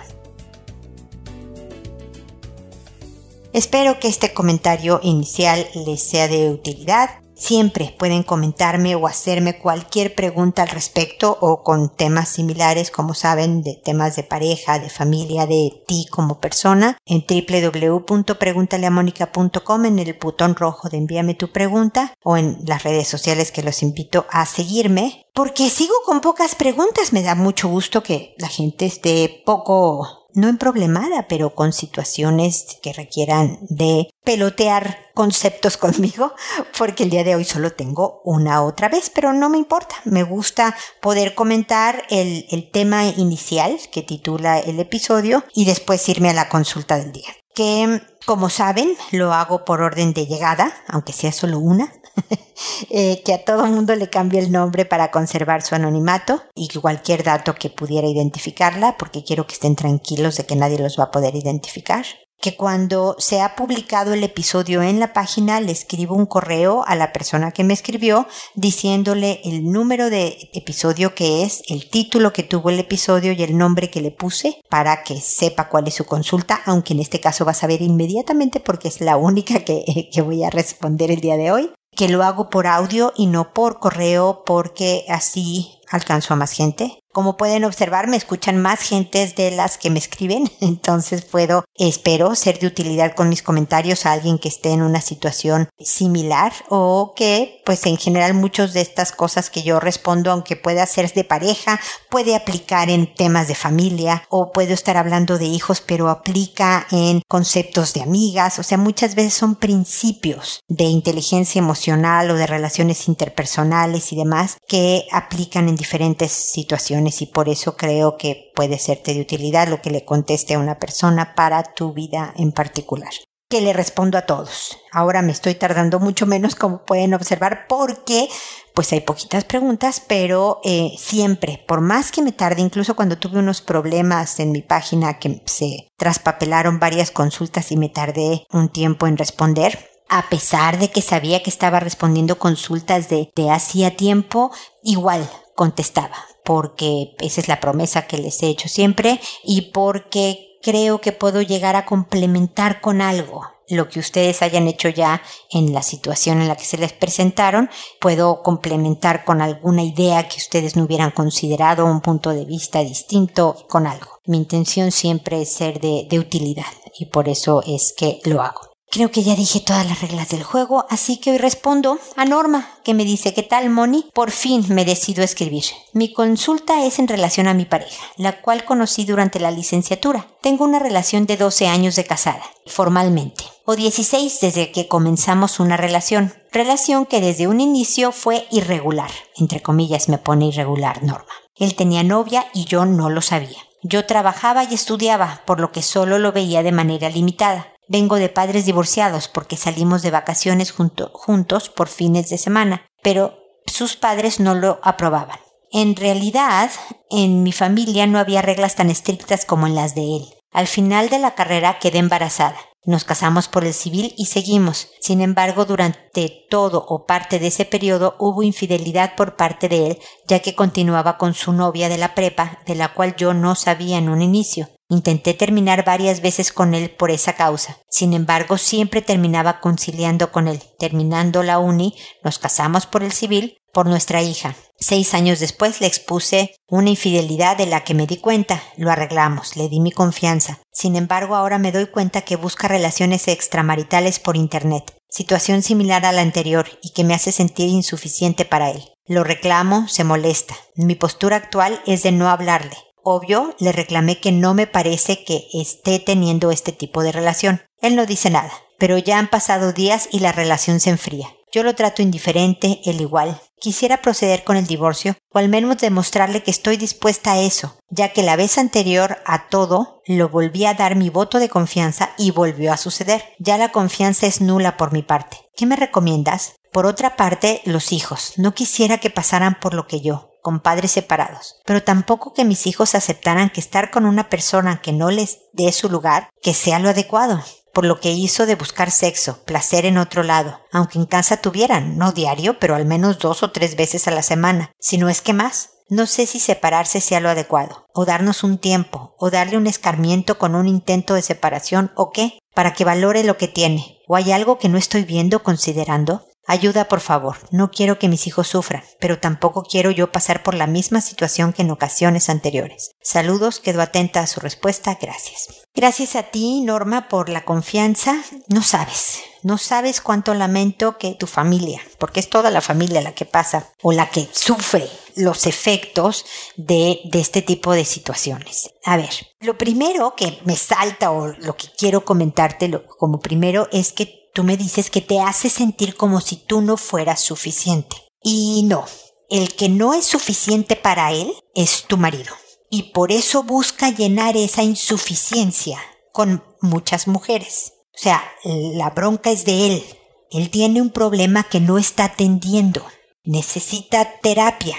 Espero 3.54 4.00
que 4.00 4.08
este 4.08 4.34
comentario 4.34 5.00
inicial 5.04 5.68
les 5.86 6.02
sea 6.02 6.28
de 6.28 6.50
utilidad 6.50 7.23
Siempre 7.44 7.94
pueden 8.00 8.24
comentarme 8.24 8.96
o 8.96 9.06
hacerme 9.06 9.60
cualquier 9.60 10.16
pregunta 10.16 10.62
al 10.62 10.70
respecto 10.70 11.38
o 11.42 11.62
con 11.62 11.94
temas 11.94 12.30
similares, 12.30 12.90
como 12.90 13.14
saben, 13.14 13.64
de 13.64 13.76
temas 13.76 14.16
de 14.16 14.24
pareja, 14.24 14.80
de 14.80 14.90
familia, 14.90 15.46
de 15.46 15.84
ti 15.86 16.08
como 16.10 16.40
persona, 16.40 16.98
en 17.06 17.26
www.preguntaleamónica.com 17.28 19.84
en 19.84 20.00
el 20.00 20.14
botón 20.14 20.56
rojo 20.56 20.88
de 20.88 21.00
envíame 21.00 21.34
tu 21.34 21.52
pregunta 21.52 22.14
o 22.24 22.38
en 22.38 22.60
las 22.66 22.84
redes 22.84 23.10
sociales 23.10 23.52
que 23.52 23.62
los 23.62 23.84
invito 23.84 24.26
a 24.30 24.46
seguirme. 24.46 25.26
Porque 25.34 25.70
sigo 25.70 25.96
con 26.06 26.22
pocas 26.22 26.56
preguntas, 26.56 27.12
me 27.12 27.24
da 27.24 27.36
mucho 27.36 27.68
gusto 27.68 28.04
que 28.04 28.36
la 28.38 28.48
gente 28.48 28.86
esté 28.86 29.44
poco 29.46 30.23
no 30.34 30.48
en 30.48 30.58
problemada, 30.58 31.28
pero 31.28 31.56
con 31.56 31.74
situaciones 31.74 32.78
que 32.82 32.94
requieran 32.94 33.60
de 33.62 34.10
pelotear 34.24 35.12
conceptos 35.14 35.78
conmigo, 35.78 36.34
porque 36.78 37.04
el 37.04 37.10
día 37.10 37.24
de 37.24 37.36
hoy 37.36 37.46
solo 37.46 37.72
tengo 37.72 38.22
una 38.24 38.64
otra 38.64 38.90
vez, 38.90 39.12
pero 39.14 39.34
no 39.34 39.50
me 39.50 39.58
importa. 39.58 39.96
Me 40.06 40.24
gusta 40.24 40.76
poder 41.02 41.36
comentar 41.36 42.04
el, 42.10 42.46
el 42.50 42.70
tema 42.72 43.06
inicial 43.06 43.80
que 43.92 44.02
titula 44.02 44.60
el 44.60 44.80
episodio 44.80 45.44
y 45.54 45.66
después 45.66 46.08
irme 46.10 46.30
a 46.30 46.34
la 46.34 46.50
consulta 46.50 46.98
del 46.98 47.12
día. 47.12 47.30
Que, 47.56 48.02
como 48.26 48.50
saben, 48.50 48.96
lo 49.12 49.34
hago 49.34 49.64
por 49.64 49.82
orden 49.82 50.14
de 50.14 50.26
llegada, 50.26 50.74
aunque 50.88 51.14
sea 51.14 51.32
solo 51.32 51.60
una. 51.60 51.94
Eh, 52.90 53.22
que 53.24 53.34
a 53.34 53.44
todo 53.44 53.66
mundo 53.66 53.96
le 53.96 54.10
cambie 54.10 54.40
el 54.40 54.52
nombre 54.52 54.86
para 54.86 55.12
conservar 55.12 55.62
su 55.62 55.76
anonimato 55.76 56.44
y 56.56 56.70
cualquier 56.80 57.24
dato 57.24 57.56
que 57.56 57.70
pudiera 57.70 58.08
identificarla, 58.08 58.98
porque 58.98 59.24
quiero 59.24 59.48
que 59.48 59.54
estén 59.54 59.76
tranquilos 59.76 60.38
de 60.38 60.46
que 60.46 60.56
nadie 60.56 60.80
los 60.80 61.00
va 61.00 61.06
a 61.06 61.12
poder 61.12 61.36
identificar. 61.36 62.06
Que 62.42 62.58
cuando 62.58 63.16
se 63.20 63.40
ha 63.40 63.56
publicado 63.56 64.14
el 64.14 64.22
episodio 64.22 64.82
en 64.82 65.00
la 65.00 65.14
página 65.14 65.62
le 65.62 65.72
escribo 65.72 66.14
un 66.14 66.26
correo 66.26 66.84
a 66.86 66.96
la 66.96 67.14
persona 67.14 67.52
que 67.52 67.64
me 67.64 67.74
escribió 67.74 68.28
diciéndole 68.54 69.40
el 69.46 69.72
número 69.72 70.10
de 70.10 70.50
episodio 70.54 71.16
que 71.16 71.44
es, 71.44 71.62
el 71.70 71.90
título 71.90 72.34
que 72.34 72.44
tuvo 72.44 72.70
el 72.70 72.80
episodio 72.80 73.32
y 73.32 73.44
el 73.44 73.58
nombre 73.58 73.90
que 73.90 74.02
le 74.02 74.12
puse 74.12 74.60
para 74.70 75.04
que 75.04 75.22
sepa 75.22 75.70
cuál 75.70 75.88
es 75.88 75.94
su 75.94 76.04
consulta, 76.04 76.62
aunque 76.66 76.92
en 76.92 77.00
este 77.00 77.22
caso 77.22 77.46
va 77.46 77.52
a 77.52 77.56
saber 77.56 77.82
inmediatamente 77.82 78.60
porque 78.60 78.90
es 78.90 79.00
la 79.00 79.16
única 79.16 79.62
que, 79.62 80.10
que 80.12 80.22
voy 80.22 80.44
a 80.44 80.50
responder 80.50 81.12
el 81.12 81.22
día 81.22 81.38
de 81.38 81.52
hoy 81.52 81.72
que 81.96 82.10
lo 82.10 82.24
hago 82.24 82.50
por 82.50 82.68
audio 82.68 83.14
y 83.16 83.28
no 83.28 83.54
por 83.54 83.80
correo 83.80 84.44
porque 84.46 85.06
así 85.10 85.80
alcanzo 85.90 86.34
a 86.34 86.38
más 86.38 86.52
gente. 86.52 87.03
Como 87.14 87.38
pueden 87.38 87.64
observar, 87.64 88.08
me 88.08 88.18
escuchan 88.18 88.60
más 88.60 88.80
gentes 88.80 89.36
de 89.36 89.52
las 89.52 89.78
que 89.78 89.92
me 89.92 90.00
escriben, 90.00 90.50
entonces 90.62 91.24
puedo, 91.24 91.64
espero, 91.76 92.34
ser 92.34 92.58
de 92.58 92.66
utilidad 92.66 93.14
con 93.14 93.30
mis 93.30 93.44
comentarios 93.44 94.08
a 94.08 94.14
alguien 94.14 94.40
que 94.40 94.48
esté 94.48 94.72
en 94.72 94.82
una 94.82 95.00
situación 95.00 95.70
similar 95.80 96.54
o 96.70 97.14
que, 97.16 97.62
pues 97.66 97.86
en 97.86 97.98
general, 97.98 98.34
muchas 98.34 98.74
de 98.74 98.82
estas 98.82 99.12
cosas 99.12 99.52
que 99.52 99.62
yo 99.62 99.80
respondo, 99.80 100.32
aunque 100.32 100.56
pueda 100.56 100.84
ser 100.88 101.14
de 101.14 101.24
pareja, 101.24 101.80
puede 102.10 102.36
aplicar 102.36 102.90
en 102.90 103.14
temas 103.14 103.48
de 103.48 103.54
familia 103.54 104.24
o 104.30 104.52
puedo 104.52 104.74
estar 104.74 104.98
hablando 104.98 105.38
de 105.38 105.46
hijos, 105.46 105.82
pero 105.82 106.10
aplica 106.10 106.88
en 106.90 107.22
conceptos 107.28 107.94
de 107.94 108.02
amigas, 108.02 108.58
o 108.58 108.64
sea, 108.64 108.80
muchas 108.80 109.14
veces 109.14 109.36
son 109.36 109.56
principios 109.56 110.62
de 110.68 110.86
inteligencia 110.86 111.60
emocional 111.60 112.32
o 112.32 112.36
de 112.36 112.48
relaciones 112.48 113.08
interpersonales 113.08 114.12
y 114.12 114.16
demás 114.16 114.58
que 114.68 115.06
aplican 115.12 115.70
en 115.70 115.76
diferentes 115.76 116.32
situaciones 116.32 117.03
y 117.22 117.26
por 117.28 117.50
eso 117.50 117.76
creo 117.76 118.18
que 118.18 118.52
puede 118.56 118.80
serte 118.80 119.14
de 119.14 119.22
utilidad 119.22 119.68
lo 119.68 119.82
que 119.82 119.92
le 119.92 120.06
conteste 120.06 120.54
a 120.54 120.60
una 120.60 120.80
persona 120.80 121.36
para 121.36 121.64
tu 121.64 121.94
vida 121.94 122.34
en 122.38 122.52
particular 122.52 123.12
que 123.54 123.62
le 123.62 123.72
respondo 123.72 124.18
a 124.18 124.24
todos. 124.24 124.80
Ahora 124.92 125.22
me 125.22 125.32
estoy 125.32 125.54
tardando 125.54 126.00
mucho 126.00 126.26
menos, 126.26 126.56
como 126.56 126.86
pueden 126.86 127.14
observar, 127.14 127.68
porque 127.70 128.28
pues 128.74 128.92
hay 128.94 129.02
poquitas 129.02 129.46
preguntas, 129.46 130.02
pero 130.08 130.60
eh, 130.64 130.96
siempre, 130.98 131.64
por 131.68 131.80
más 131.80 132.12
que 132.12 132.24
me 132.24 132.32
tarde, 132.32 132.64
incluso 132.64 132.96
cuando 132.96 133.20
tuve 133.20 133.38
unos 133.38 133.62
problemas 133.62 134.40
en 134.40 134.52
mi 134.52 134.64
página 134.64 135.20
que 135.20 135.44
se 135.46 135.88
traspapelaron 135.98 136.80
varias 136.80 137.12
consultas 137.12 137.72
y 137.72 137.78
me 137.78 137.90
tardé 137.90 138.48
un 138.52 138.70
tiempo 138.70 139.06
en 139.06 139.18
responder, 139.18 139.88
a 140.10 140.30
pesar 140.30 140.80
de 140.80 140.90
que 140.90 141.04
sabía 141.04 141.44
que 141.44 141.52
estaba 141.52 141.80
respondiendo 141.80 142.40
consultas 142.40 143.08
de, 143.08 143.30
de 143.36 143.52
hacía 143.52 143.96
tiempo, 143.96 144.52
igual 144.82 145.30
contestaba, 145.56 146.18
porque 146.44 147.16
esa 147.20 147.42
es 147.42 147.48
la 147.48 147.60
promesa 147.60 148.08
que 148.08 148.18
les 148.18 148.42
he 148.44 148.48
hecho 148.48 148.68
siempre 148.68 149.20
y 149.44 149.72
porque 149.74 150.60
creo 150.62 151.02
que 151.02 151.12
puedo 151.12 151.42
llegar 151.42 151.76
a 151.76 151.86
complementar 151.86 152.82
con 152.82 153.02
algo 153.02 153.44
lo 153.70 153.90
que 153.90 154.00
ustedes 154.00 154.42
hayan 154.42 154.68
hecho 154.68 154.90
ya 154.90 155.22
en 155.50 155.74
la 155.74 155.82
situación 155.82 156.42
en 156.42 156.48
la 156.48 156.56
que 156.56 156.66
se 156.66 156.78
les 156.78 156.94
presentaron, 156.94 157.70
puedo 158.00 158.42
complementar 158.44 159.24
con 159.26 159.42
alguna 159.42 159.84
idea 159.84 160.28
que 160.28 160.38
ustedes 160.38 160.76
no 160.76 160.84
hubieran 160.84 161.12
considerado, 161.12 161.86
un 161.86 162.02
punto 162.02 162.32
de 162.32 162.46
vista 162.46 162.80
distinto, 162.80 163.56
con 163.70 163.88
algo. 163.88 164.20
Mi 164.26 164.38
intención 164.38 164.92
siempre 164.92 165.42
es 165.42 165.54
ser 165.54 165.80
de, 165.80 166.08
de 166.10 166.20
utilidad 166.20 166.66
y 166.98 167.06
por 167.06 167.30
eso 167.30 167.64
es 167.66 167.94
que 167.98 168.20
lo 168.26 168.42
hago. 168.42 168.73
Creo 168.94 169.10
que 169.10 169.24
ya 169.24 169.36
dije 169.36 169.60
todas 169.60 169.88
las 169.88 170.02
reglas 170.02 170.30
del 170.30 170.44
juego, 170.44 170.86
así 170.88 171.18
que 171.18 171.32
hoy 171.32 171.40
respondo 171.40 171.98
a 172.16 172.26
Norma, 172.26 172.70
que 172.84 172.94
me 172.94 173.06
dice, 173.06 173.34
¿qué 173.34 173.42
tal, 173.42 173.72
Moni? 173.72 174.06
Por 174.14 174.30
fin 174.30 174.64
me 174.70 174.86
decido 174.86 175.24
a 175.24 175.26
escribir. 175.26 175.64
Mi 175.94 176.14
consulta 176.14 176.86
es 176.86 177.00
en 177.00 177.08
relación 177.08 177.48
a 177.48 177.56
mi 177.56 177.66
pareja, 177.66 178.06
la 178.18 178.40
cual 178.40 178.66
conocí 178.66 179.04
durante 179.04 179.40
la 179.40 179.50
licenciatura. 179.50 180.28
Tengo 180.44 180.64
una 180.64 180.78
relación 180.78 181.26
de 181.26 181.38
12 181.38 181.66
años 181.66 181.96
de 181.96 182.04
casada, 182.04 182.44
formalmente, 182.68 183.46
o 183.66 183.76
16 183.76 184.40
desde 184.42 184.72
que 184.72 184.88
comenzamos 184.88 185.60
una 185.60 185.76
relación. 185.76 186.32
Relación 186.52 187.08
que 187.08 187.20
desde 187.20 187.48
un 187.48 187.62
inicio 187.62 188.12
fue 188.12 188.46
irregular. 188.52 189.10
Entre 189.38 189.64
comillas 189.64 190.08
me 190.08 190.20
pone 190.20 190.50
irregular, 190.50 191.02
Norma. 191.02 191.34
Él 191.56 191.74
tenía 191.74 192.04
novia 192.04 192.46
y 192.54 192.66
yo 192.66 192.86
no 192.86 193.10
lo 193.10 193.24
sabía. 193.24 193.58
Yo 193.82 194.06
trabajaba 194.06 194.64
y 194.64 194.76
estudiaba, 194.76 195.42
por 195.48 195.60
lo 195.60 195.72
que 195.72 195.82
solo 195.82 196.20
lo 196.20 196.32
veía 196.32 196.62
de 196.62 196.72
manera 196.72 197.10
limitada. 197.10 197.73
Vengo 197.88 198.16
de 198.16 198.30
padres 198.30 198.66
divorciados 198.66 199.28
porque 199.28 199.58
salimos 199.58 200.02
de 200.02 200.12
vacaciones 200.12 200.72
juntos 200.72 201.70
por 201.70 201.88
fines 201.88 202.30
de 202.30 202.38
semana, 202.38 202.86
pero 203.02 203.38
sus 203.66 203.96
padres 203.96 204.40
no 204.40 204.56
lo 204.56 204.80
aprobaban. 204.84 205.40
En 205.72 205.96
realidad, 205.96 206.70
en 207.10 207.44
mi 207.44 207.52
familia 207.52 208.06
no 208.06 208.20
había 208.20 208.42
reglas 208.42 208.76
tan 208.76 208.90
estrictas 208.90 209.46
como 209.46 209.66
en 209.68 209.76
las 209.76 209.96
de 209.96 210.18
él. 210.18 210.26
Al 210.52 210.68
final 210.68 211.10
de 211.10 211.18
la 211.18 211.34
carrera 211.34 211.80
quedé 211.80 211.98
embarazada. 211.98 212.58
Nos 212.86 213.06
casamos 213.06 213.48
por 213.48 213.64
el 213.64 213.74
civil 213.74 214.14
y 214.18 214.26
seguimos. 214.26 214.90
Sin 215.00 215.22
embargo, 215.22 215.66
durante 215.66 216.46
todo 216.50 216.86
o 216.88 217.06
parte 217.06 217.40
de 217.40 217.48
ese 217.48 217.66
periodo 217.66 218.16
hubo 218.20 218.44
infidelidad 218.44 219.16
por 219.16 219.36
parte 219.36 219.70
de 219.70 219.88
él, 219.88 220.00
ya 220.28 220.40
que 220.40 220.54
continuaba 220.54 221.18
con 221.18 221.34
su 221.34 221.54
novia 221.54 221.90
de 221.90 221.98
la 221.98 222.14
prepa, 222.14 222.60
de 222.68 222.76
la 222.76 222.94
cual 222.94 223.16
yo 223.16 223.34
no 223.34 223.56
sabía 223.56 223.98
en 223.98 224.10
un 224.10 224.22
inicio. 224.22 224.70
Intenté 224.90 225.34
terminar 225.34 225.86
varias 225.86 226.22
veces 226.22 226.52
con 226.52 226.74
él 226.74 226.92
por 226.92 227.10
esa 227.10 227.34
causa. 227.34 227.78
Sin 227.90 228.14
embargo, 228.14 228.58
siempre 228.58 229.02
terminaba 229.02 229.60
conciliando 229.60 230.32
con 230.32 230.48
él. 230.48 230.62
Terminando 230.78 231.42
la 231.42 231.60
uni, 231.60 231.96
nos 232.24 232.38
casamos 232.38 232.86
por 232.86 233.04
el 233.04 233.12
civil, 233.12 233.58
por 233.74 233.88
nuestra 233.88 234.22
hija. 234.22 234.56
Seis 234.80 235.14
años 235.14 235.40
después 235.40 235.82
le 235.82 235.88
expuse 235.88 236.56
una 236.68 236.90
infidelidad 236.90 237.58
de 237.58 237.66
la 237.66 237.84
que 237.84 237.94
me 237.94 238.06
di 238.06 238.18
cuenta. 238.18 238.62
Lo 238.78 238.92
arreglamos, 238.92 239.56
le 239.56 239.70
di 239.70 239.80
mi 239.80 239.92
confianza. 239.92 240.60
Sin 240.72 240.96
embargo, 240.96 241.36
ahora 241.36 241.58
me 241.58 241.72
doy 241.72 241.88
cuenta 241.88 242.22
que 242.22 242.36
busca 242.36 242.68
relaciones 242.68 243.28
extramaritales 243.28 244.20
por 244.20 244.38
Internet. 244.38 244.94
Situación 245.10 245.62
similar 245.62 246.06
a 246.06 246.12
la 246.12 246.22
anterior 246.22 246.68
y 246.82 246.92
que 246.92 247.04
me 247.04 247.14
hace 247.14 247.32
sentir 247.32 247.70
insuficiente 247.70 248.46
para 248.46 248.72
él. 248.72 248.84
Lo 249.06 249.24
reclamo, 249.24 249.88
se 249.88 250.04
molesta. 250.04 250.56
Mi 250.76 250.96
postura 250.96 251.38
actual 251.38 251.82
es 251.86 252.04
de 252.04 252.12
no 252.12 252.30
hablarle. 252.30 252.78
Obvio, 253.06 253.54
le 253.60 253.74
reclamé 253.74 254.22
que 254.22 254.32
no 254.32 254.54
me 254.54 254.66
parece 254.66 255.26
que 255.26 255.48
esté 255.54 256.00
teniendo 256.00 256.52
este 256.52 256.72
tipo 256.72 257.04
de 257.04 257.12
relación. 257.12 257.62
Él 257.82 257.98
no 257.98 258.06
dice 258.06 258.30
nada, 258.30 258.52
pero 258.80 258.98
ya 258.98 259.20
han 259.20 259.30
pasado 259.30 259.74
días 259.74 260.08
y 260.10 260.20
la 260.20 260.32
relación 260.32 260.80
se 260.80 260.90
enfría. 260.90 261.28
Yo 261.52 261.64
lo 261.64 261.76
trato 261.76 262.02
indiferente, 262.02 262.80
él 262.86 263.02
igual. 263.02 263.42
Quisiera 263.60 264.02
proceder 264.02 264.46
con 264.46 264.56
el 264.56 264.68
divorcio, 264.68 265.18
o 265.34 265.38
al 265.38 265.50
menos 265.50 265.80
demostrarle 265.80 266.44
que 266.44 266.52
estoy 266.52 266.78
dispuesta 266.78 267.34
a 267.34 267.42
eso, 267.42 267.78
ya 267.90 268.14
que 268.14 268.24
la 268.24 268.38
vez 268.38 268.58
anterior 268.58 269.18
a 269.26 269.50
todo 269.50 270.02
lo 270.08 270.30
volví 270.30 270.66
a 270.66 270.74
dar 270.74 270.96
mi 270.96 271.10
voto 271.10 271.40
de 271.40 271.50
confianza 271.50 272.12
y 272.18 272.32
volvió 272.32 272.72
a 272.72 272.78
suceder. 272.78 273.24
Ya 273.38 273.58
la 273.58 273.74
confianza 273.74 274.28
es 274.28 274.40
nula 274.40 274.78
por 274.78 274.94
mi 274.94 275.04
parte. 275.04 275.38
¿Qué 275.56 275.66
me 275.66 275.76
recomiendas? 275.76 276.54
Por 276.72 276.86
otra 276.86 277.18
parte, 277.18 277.62
los 277.66 277.92
hijos. 277.92 278.34
No 278.38 278.54
quisiera 278.54 278.98
que 278.98 279.10
pasaran 279.10 279.60
por 279.60 279.74
lo 279.74 279.88
que 279.88 280.00
yo 280.00 280.33
con 280.44 280.60
padres 280.60 280.92
separados, 280.92 281.56
pero 281.66 281.82
tampoco 281.82 282.34
que 282.34 282.44
mis 282.44 282.68
hijos 282.68 282.94
aceptaran 282.94 283.50
que 283.50 283.62
estar 283.62 283.90
con 283.90 284.06
una 284.06 284.30
persona 284.30 284.82
que 284.82 284.92
no 284.92 285.10
les 285.10 285.40
dé 285.54 285.72
su 285.72 285.90
lugar, 285.90 286.30
que 286.42 286.54
sea 286.54 286.80
lo 286.80 286.90
adecuado, 286.90 287.42
por 287.74 287.86
lo 287.86 288.00
que 288.00 288.12
hizo 288.12 288.46
de 288.46 288.56
buscar 288.56 288.92
sexo, 288.92 289.44
placer 289.46 289.86
en 289.86 289.98
otro 289.98 290.22
lado, 290.22 290.60
aunque 290.72 291.00
en 291.00 291.06
casa 291.06 291.38
tuvieran, 291.38 291.98
no 291.98 292.12
diario, 292.12 292.60
pero 292.60 292.76
al 292.76 292.86
menos 292.86 293.20
dos 293.20 293.42
o 293.42 293.52
tres 293.52 293.78
veces 293.78 294.08
a 294.08 294.12
la 294.12 294.22
semana, 294.22 294.72
si 294.80 294.98
no 294.98 295.10
es 295.10 295.22
que 295.22 295.34
más. 295.34 295.70
No 295.90 296.08
sé 296.08 296.26
si 296.26 296.40
separarse 296.40 297.02
sea 297.02 297.20
lo 297.20 297.30
adecuado, 297.30 297.86
o 297.94 298.06
darnos 298.06 298.44
un 298.44 298.58
tiempo, 298.58 299.16
o 299.20 299.30
darle 299.30 299.58
un 299.58 299.68
escarmiento 299.68 300.38
con 300.38 300.56
un 300.56 300.68
intento 300.68 301.14
de 301.14 301.22
separación, 301.22 301.92
o 301.96 302.10
qué, 302.10 302.40
para 302.56 302.74
que 302.74 302.86
valore 302.86 303.24
lo 303.24 303.38
que 303.38 303.48
tiene. 303.48 304.00
¿O 304.08 304.16
hay 304.16 304.32
algo 304.32 304.58
que 304.58 304.70
no 304.70 304.78
estoy 304.78 305.04
viendo 305.04 305.44
considerando? 305.44 306.26
Ayuda, 306.46 306.90
por 306.90 307.00
favor. 307.00 307.38
No 307.52 307.72
quiero 307.72 307.98
que 308.00 308.10
mis 308.10 308.28
hijos 308.28 308.48
sufran, 308.48 308.84
pero 309.00 309.20
tampoco 309.20 309.64
quiero 309.64 309.92
yo 309.92 310.12
pasar 310.12 310.44
por 310.44 310.56
la 310.56 310.68
misma 310.68 311.00
situación 311.00 311.54
que 311.54 311.62
en 311.62 311.72
ocasiones 311.72 312.30
anteriores. 312.30 312.92
Saludos, 313.02 313.60
quedo 313.60 313.82
atenta 313.82 314.20
a 314.20 314.28
su 314.28 314.40
respuesta. 314.42 314.98
Gracias. 315.02 315.64
Gracias 315.74 316.16
a 316.16 316.24
ti, 316.24 316.62
Norma, 316.62 317.08
por 317.08 317.30
la 317.30 317.46
confianza. 317.46 318.22
No 318.48 318.62
sabes, 318.62 319.22
no 319.42 319.58
sabes 319.58 320.02
cuánto 320.02 320.34
lamento 320.34 320.98
que 320.98 321.16
tu 321.16 321.28
familia, 321.28 321.82
porque 321.98 322.20
es 322.20 322.30
toda 322.30 322.52
la 322.52 322.62
familia 322.62 323.02
la 323.02 323.16
que 323.16 323.26
pasa 323.26 323.72
o 323.82 323.92
la 323.92 324.10
que 324.10 324.28
sufre 324.32 324.90
los 325.16 325.48
efectos 325.48 326.26
de, 326.58 327.00
este 327.14 327.42
tipo 327.42 327.72
de 327.72 327.86
situaciones. 327.86 328.70
A 328.86 328.98
ver, 328.98 329.12
lo 329.40 329.58
primero 329.58 330.16
que 330.16 330.40
me 330.46 330.56
salta 330.56 331.12
o 331.12 331.28
lo 331.28 331.56
que 331.56 331.68
quiero 331.78 332.04
comentarte 332.04 332.72
como 333.00 333.20
primero 333.20 333.68
es 333.72 333.94
que 333.94 334.23
tú 334.34 334.44
me 334.44 334.58
dices 334.58 334.90
que 334.90 335.02
te 335.02 335.22
hace 335.22 335.50
sentir 335.50 335.96
como 335.96 336.20
si 336.22 336.36
tú 336.36 336.62
no 336.62 336.78
fueras 336.78 337.22
suficiente. 337.22 337.96
Y 338.22 338.64
no, 338.64 338.86
el 339.30 339.54
que 339.56 339.70
no 339.70 339.94
es 339.94 340.06
suficiente 340.06 340.76
para 340.76 341.12
él 341.12 341.34
es 341.56 341.86
tu 341.88 341.98
marido. 341.98 342.34
Y 342.70 342.92
por 342.92 343.12
eso 343.12 343.44
busca 343.44 343.90
llenar 343.90 344.36
esa 344.36 344.64
insuficiencia 344.64 345.80
con 346.12 346.44
muchas 346.62 347.08
mujeres. 347.08 347.74
O 347.96 347.98
sea, 347.98 348.24
la 348.44 348.90
bronca 348.90 349.30
es 349.30 349.46
de 349.46 349.68
él. 349.68 349.84
Él 350.32 350.50
tiene 350.50 350.82
un 350.82 350.90
problema 350.90 351.44
que 351.44 351.60
no 351.60 351.78
está 351.78 352.06
atendiendo. 352.06 352.84
Necesita 353.24 354.20
terapia. 354.22 354.76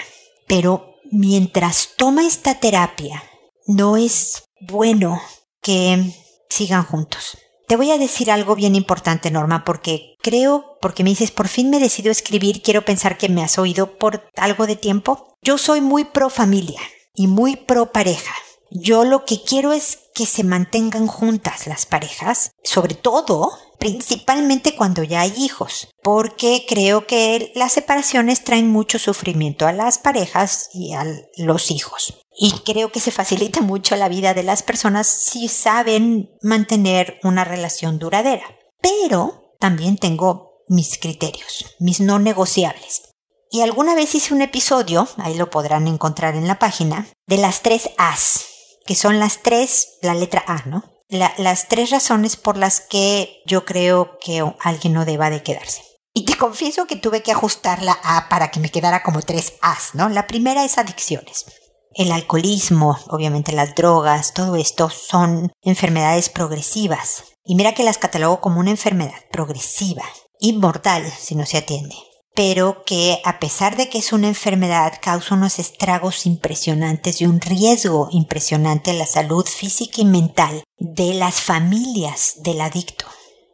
Pero 0.47 0.95
mientras 1.11 1.91
toma 1.95 2.27
esta 2.27 2.59
terapia, 2.59 3.23
no 3.65 3.95
es 3.95 4.43
bueno 4.59 5.21
que 5.61 6.13
sigan 6.49 6.83
juntos. 6.83 7.37
Te 7.67 7.77
voy 7.77 7.89
a 7.91 7.97
decir 7.97 8.29
algo 8.29 8.55
bien 8.55 8.75
importante, 8.75 9.31
Norma, 9.31 9.63
porque 9.65 10.17
creo, 10.21 10.77
porque 10.81 11.03
me 11.03 11.09
dices, 11.09 11.31
por 11.31 11.47
fin 11.47 11.71
me 11.71 11.79
decido 11.79 12.11
escribir, 12.11 12.61
quiero 12.61 12.85
pensar 12.85 13.17
que 13.17 13.27
me 13.27 13.43
has 13.43 13.57
oído 13.57 13.97
por 13.97 14.29
algo 14.35 14.67
de 14.67 14.75
tiempo. 14.75 15.35
Yo 15.41 15.57
soy 15.57 15.81
muy 15.81 16.03
pro 16.03 16.29
familia 16.29 16.79
y 17.15 17.27
muy 17.27 17.55
pro 17.55 17.91
pareja. 17.91 18.33
Yo 18.69 19.03
lo 19.03 19.25
que 19.25 19.41
quiero 19.41 19.73
es 19.73 19.99
que 20.13 20.25
se 20.25 20.43
mantengan 20.43 21.07
juntas 21.07 21.65
las 21.65 21.85
parejas, 21.85 22.51
sobre 22.63 22.93
todo 22.93 23.51
principalmente 23.79 24.75
cuando 24.75 25.03
ya 25.03 25.21
hay 25.21 25.33
hijos, 25.37 25.89
porque 26.03 26.65
creo 26.67 27.07
que 27.07 27.51
las 27.55 27.73
separaciones 27.73 28.43
traen 28.43 28.69
mucho 28.69 28.99
sufrimiento 28.99 29.67
a 29.67 29.73
las 29.73 29.97
parejas 29.97 30.69
y 30.73 30.93
a 30.93 31.05
los 31.37 31.71
hijos. 31.71 32.25
Y 32.37 32.51
creo 32.65 32.91
que 32.91 32.99
se 32.99 33.11
facilita 33.11 33.61
mucho 33.61 33.95
la 33.95 34.09
vida 34.09 34.33
de 34.33 34.43
las 34.43 34.63
personas 34.63 35.07
si 35.07 35.47
saben 35.47 36.29
mantener 36.41 37.19
una 37.23 37.43
relación 37.43 37.99
duradera. 37.99 38.45
Pero 38.81 39.55
también 39.59 39.97
tengo 39.97 40.63
mis 40.67 40.97
criterios, 40.97 41.75
mis 41.79 41.99
no 41.99 42.19
negociables. 42.19 43.03
Y 43.51 43.61
alguna 43.61 43.95
vez 43.95 44.15
hice 44.15 44.33
un 44.33 44.41
episodio, 44.41 45.07
ahí 45.17 45.35
lo 45.35 45.49
podrán 45.49 45.87
encontrar 45.87 46.35
en 46.35 46.47
la 46.47 46.59
página, 46.59 47.07
de 47.27 47.37
las 47.37 47.61
tres 47.61 47.89
As, 47.97 48.45
que 48.85 48.95
son 48.95 49.19
las 49.19 49.43
tres, 49.43 49.97
la 50.01 50.13
letra 50.13 50.43
A, 50.47 50.63
¿no? 50.65 50.83
Las 51.09 51.67
tres 51.67 51.91
razones 51.91 52.35
por 52.35 52.57
las 52.57 52.81
que 52.81 53.41
yo 53.45 53.65
creo 53.65 54.17
que 54.19 54.43
alguien 54.59 54.93
no 54.93 55.05
deba 55.05 55.29
de 55.29 55.43
quedarse. 55.43 55.83
Y 56.13 56.25
te 56.25 56.37
confieso 56.37 56.87
que 56.87 56.95
tuve 56.95 57.21
que 57.21 57.31
ajustar 57.31 57.81
la 57.81 57.99
A 58.03 58.29
para 58.29 58.49
que 58.49 58.59
me 58.59 58.71
quedara 58.71 59.03
como 59.03 59.21
tres 59.21 59.53
As, 59.61 59.93
¿no? 59.93 60.07
La 60.09 60.27
primera 60.27 60.63
es 60.63 60.77
adicciones. 60.77 61.45
El 61.93 62.11
alcoholismo, 62.11 62.97
obviamente 63.07 63.51
las 63.51 63.75
drogas, 63.75 64.33
todo 64.33 64.55
esto 64.55 64.89
son 64.89 65.51
enfermedades 65.61 66.29
progresivas. 66.29 67.23
Y 67.43 67.55
mira 67.55 67.73
que 67.73 67.83
las 67.83 67.97
catalogo 67.97 68.41
como 68.41 68.59
una 68.59 68.71
enfermedad 68.71 69.21
progresiva 69.31 70.03
y 70.39 70.53
mortal 70.53 71.05
si 71.11 71.35
no 71.35 71.45
se 71.45 71.57
atiende 71.57 71.95
pero 72.35 72.83
que 72.85 73.21
a 73.23 73.39
pesar 73.39 73.77
de 73.77 73.89
que 73.89 73.97
es 73.97 74.11
una 74.13 74.27
enfermedad 74.27 74.93
causa 75.01 75.35
unos 75.35 75.57
estragos 75.57 76.25
impresionantes 76.25 77.21
y 77.21 77.25
un 77.25 77.39
riesgo 77.39 78.09
impresionante 78.11 78.91
a 78.91 78.95
la 78.95 79.05
salud 79.05 79.45
física 79.45 80.01
y 80.01 80.05
mental 80.05 80.63
de 80.77 81.13
las 81.13 81.41
familias 81.41 82.35
del 82.43 82.61
adicto. 82.61 83.05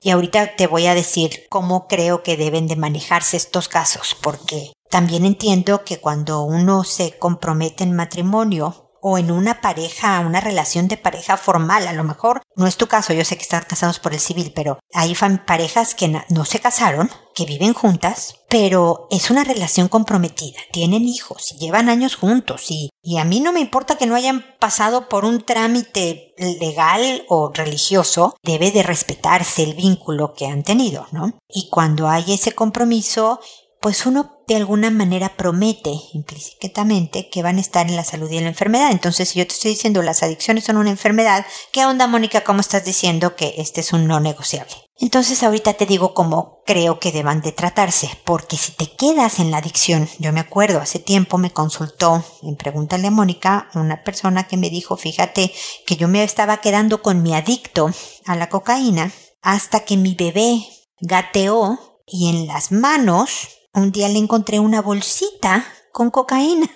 Y 0.01 0.09
ahorita 0.09 0.55
te 0.55 0.65
voy 0.65 0.87
a 0.87 0.95
decir 0.95 1.45
cómo 1.47 1.87
creo 1.87 2.23
que 2.23 2.35
deben 2.35 2.67
de 2.67 2.75
manejarse 2.75 3.37
estos 3.37 3.67
casos, 3.67 4.17
porque 4.19 4.73
también 4.89 5.25
entiendo 5.25 5.83
que 5.85 5.99
cuando 5.99 6.41
uno 6.41 6.83
se 6.83 7.19
compromete 7.19 7.83
en 7.83 7.95
matrimonio, 7.95 8.80
o 9.01 9.17
en 9.17 9.31
una 9.31 9.61
pareja, 9.61 10.19
una 10.19 10.41
relación 10.41 10.87
de 10.87 10.97
pareja 10.97 11.37
formal. 11.37 11.87
A 11.87 11.93
lo 11.93 12.03
mejor 12.03 12.41
no 12.55 12.67
es 12.67 12.77
tu 12.77 12.87
caso, 12.87 13.13
yo 13.13 13.25
sé 13.25 13.35
que 13.35 13.43
están 13.43 13.63
casados 13.67 13.99
por 13.99 14.13
el 14.13 14.19
civil, 14.19 14.51
pero 14.55 14.79
hay 14.93 15.15
parejas 15.45 15.95
que 15.95 16.07
no 16.29 16.45
se 16.45 16.59
casaron, 16.59 17.09
que 17.33 17.45
viven 17.45 17.73
juntas, 17.73 18.35
pero 18.49 19.07
es 19.09 19.29
una 19.31 19.43
relación 19.43 19.87
comprometida, 19.87 20.59
tienen 20.71 21.05
hijos 21.05 21.51
llevan 21.61 21.89
años 21.89 22.15
juntos 22.15 22.69
y, 22.69 22.89
y 23.01 23.17
a 23.17 23.23
mí 23.23 23.39
no 23.39 23.53
me 23.53 23.59
importa 23.59 23.97
que 23.97 24.05
no 24.05 24.15
hayan 24.15 24.43
pasado 24.59 25.07
por 25.07 25.25
un 25.25 25.43
trámite 25.43 26.33
legal 26.59 27.23
o 27.29 27.51
religioso, 27.53 28.35
debe 28.43 28.71
de 28.71 28.83
respetarse 28.83 29.63
el 29.63 29.75
vínculo 29.75 30.33
que 30.33 30.47
han 30.47 30.63
tenido, 30.63 31.07
¿no? 31.11 31.37
Y 31.47 31.69
cuando 31.69 32.09
hay 32.09 32.33
ese 32.33 32.53
compromiso, 32.53 33.39
pues 33.81 34.05
uno 34.05 34.43
de 34.47 34.55
alguna 34.55 34.91
manera 34.91 35.35
promete 35.35 35.91
implícitamente 36.13 37.29
que 37.29 37.41
van 37.41 37.57
a 37.57 37.61
estar 37.61 37.87
en 37.87 37.95
la 37.95 38.03
salud 38.03 38.29
y 38.29 38.37
en 38.37 38.43
la 38.43 38.49
enfermedad. 38.49 38.91
Entonces, 38.91 39.29
si 39.29 39.39
yo 39.39 39.47
te 39.47 39.53
estoy 39.53 39.71
diciendo 39.71 40.03
las 40.03 40.21
adicciones 40.21 40.65
son 40.65 40.77
una 40.77 40.91
enfermedad, 40.91 41.45
¿qué 41.73 41.85
onda, 41.85 42.05
Mónica? 42.05 42.43
¿Cómo 42.43 42.61
estás 42.61 42.85
diciendo 42.85 43.35
que 43.35 43.55
este 43.57 43.81
es 43.81 43.91
un 43.91 44.05
no 44.05 44.19
negociable? 44.19 44.75
Entonces, 44.99 45.41
ahorita 45.41 45.73
te 45.73 45.87
digo 45.87 46.13
cómo 46.13 46.61
creo 46.63 46.99
que 46.99 47.11
deban 47.11 47.41
de 47.41 47.53
tratarse, 47.53 48.11
porque 48.23 48.55
si 48.55 48.71
te 48.73 48.91
quedas 48.95 49.39
en 49.39 49.49
la 49.49 49.57
adicción, 49.57 50.07
yo 50.19 50.31
me 50.31 50.41
acuerdo, 50.41 50.79
hace 50.79 50.99
tiempo 50.99 51.39
me 51.39 51.49
consultó 51.49 52.23
en 52.43 52.55
Pregúntale 52.55 53.07
a 53.07 53.11
Mónica 53.11 53.67
una 53.73 54.03
persona 54.03 54.47
que 54.47 54.57
me 54.57 54.69
dijo, 54.69 54.95
fíjate 54.95 55.51
que 55.87 55.95
yo 55.95 56.07
me 56.07 56.23
estaba 56.23 56.57
quedando 56.57 57.01
con 57.01 57.23
mi 57.23 57.33
adicto 57.33 57.89
a 58.25 58.35
la 58.35 58.47
cocaína 58.49 59.11
hasta 59.41 59.85
que 59.85 59.97
mi 59.97 60.13
bebé 60.13 60.67
gateó 60.99 61.79
y 62.05 62.29
en 62.29 62.45
las 62.45 62.71
manos 62.71 63.47
un 63.73 63.91
día 63.91 64.09
le 64.09 64.19
encontré 64.19 64.59
una 64.59 64.81
bolsita 64.81 65.65
con 65.91 66.11
cocaína. 66.11 66.69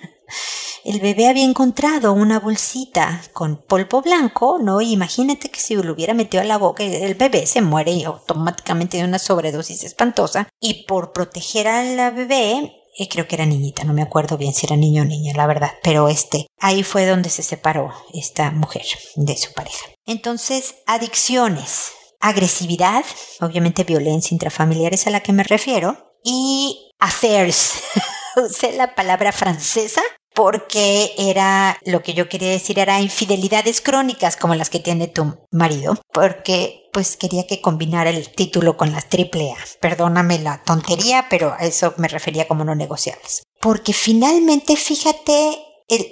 El 0.83 0.99
bebé 0.99 1.27
había 1.27 1.43
encontrado 1.43 2.13
una 2.13 2.39
bolsita 2.39 3.21
con 3.33 3.57
polvo 3.57 4.01
blanco, 4.03 4.59
¿no? 4.61 4.81
imagínate 4.81 5.49
que 5.49 5.59
si 5.59 5.75
lo 5.75 5.93
hubiera 5.93 6.13
metido 6.13 6.41
a 6.41 6.45
la 6.45 6.59
boca, 6.59 6.83
el 6.83 7.15
bebé 7.15 7.47
se 7.47 7.61
muere 7.61 8.05
automáticamente 8.05 8.97
de 8.97 9.03
una 9.03 9.17
sobredosis 9.17 9.83
espantosa. 9.83 10.47
Y 10.59 10.85
por 10.85 11.11
proteger 11.11 11.67
a 11.67 11.83
la 11.83 12.11
bebé, 12.11 12.71
eh, 12.97 13.09
creo 13.09 13.27
que 13.27 13.35
era 13.35 13.47
niñita, 13.47 13.83
no 13.83 13.93
me 13.93 14.03
acuerdo 14.03 14.37
bien 14.37 14.53
si 14.53 14.67
era 14.67 14.77
niño 14.77 15.01
o 15.01 15.05
niña, 15.05 15.33
la 15.35 15.47
verdad, 15.47 15.71
pero 15.81 16.07
este, 16.07 16.47
ahí 16.59 16.83
fue 16.83 17.07
donde 17.07 17.29
se 17.29 17.41
separó 17.41 17.91
esta 18.13 18.51
mujer 18.51 18.85
de 19.15 19.35
su 19.37 19.53
pareja. 19.53 19.85
Entonces, 20.05 20.75
adicciones, 20.85 21.93
agresividad, 22.19 23.03
obviamente 23.41 23.83
violencia 23.83 24.35
intrafamiliar 24.35 24.93
es 24.93 25.07
a 25.07 25.09
la 25.09 25.21
que 25.21 25.33
me 25.33 25.43
refiero, 25.43 25.97
y 26.23 26.84
affairs. 26.99 27.73
Usé 28.35 28.73
la 28.73 28.95
palabra 28.95 29.31
francesa 29.31 30.01
porque 30.35 31.13
era 31.17 31.79
lo 31.85 32.03
que 32.03 32.13
yo 32.13 32.27
quería 32.27 32.51
decir 32.51 32.77
era 32.77 32.99
infidelidades 32.99 33.79
crónicas 33.79 34.35
como 34.35 34.53
las 34.53 34.69
que 34.69 34.81
tiene 34.81 35.07
tu 35.07 35.37
marido, 35.49 35.97
porque 36.13 36.89
pues 36.91 37.15
quería 37.15 37.47
que 37.47 37.61
combinara 37.61 38.09
el 38.09 38.29
título 38.29 38.77
con 38.77 38.91
las 38.91 39.07
triple 39.07 39.51
A. 39.51 39.57
Perdóname 39.79 40.39
la 40.39 40.61
tontería, 40.63 41.27
pero 41.29 41.53
a 41.53 41.65
eso 41.65 41.93
me 41.97 42.09
refería 42.09 42.47
como 42.47 42.65
no 42.65 42.75
negociables. 42.75 43.43
Porque 43.61 43.93
finalmente, 43.93 44.75
fíjate, 44.75 45.57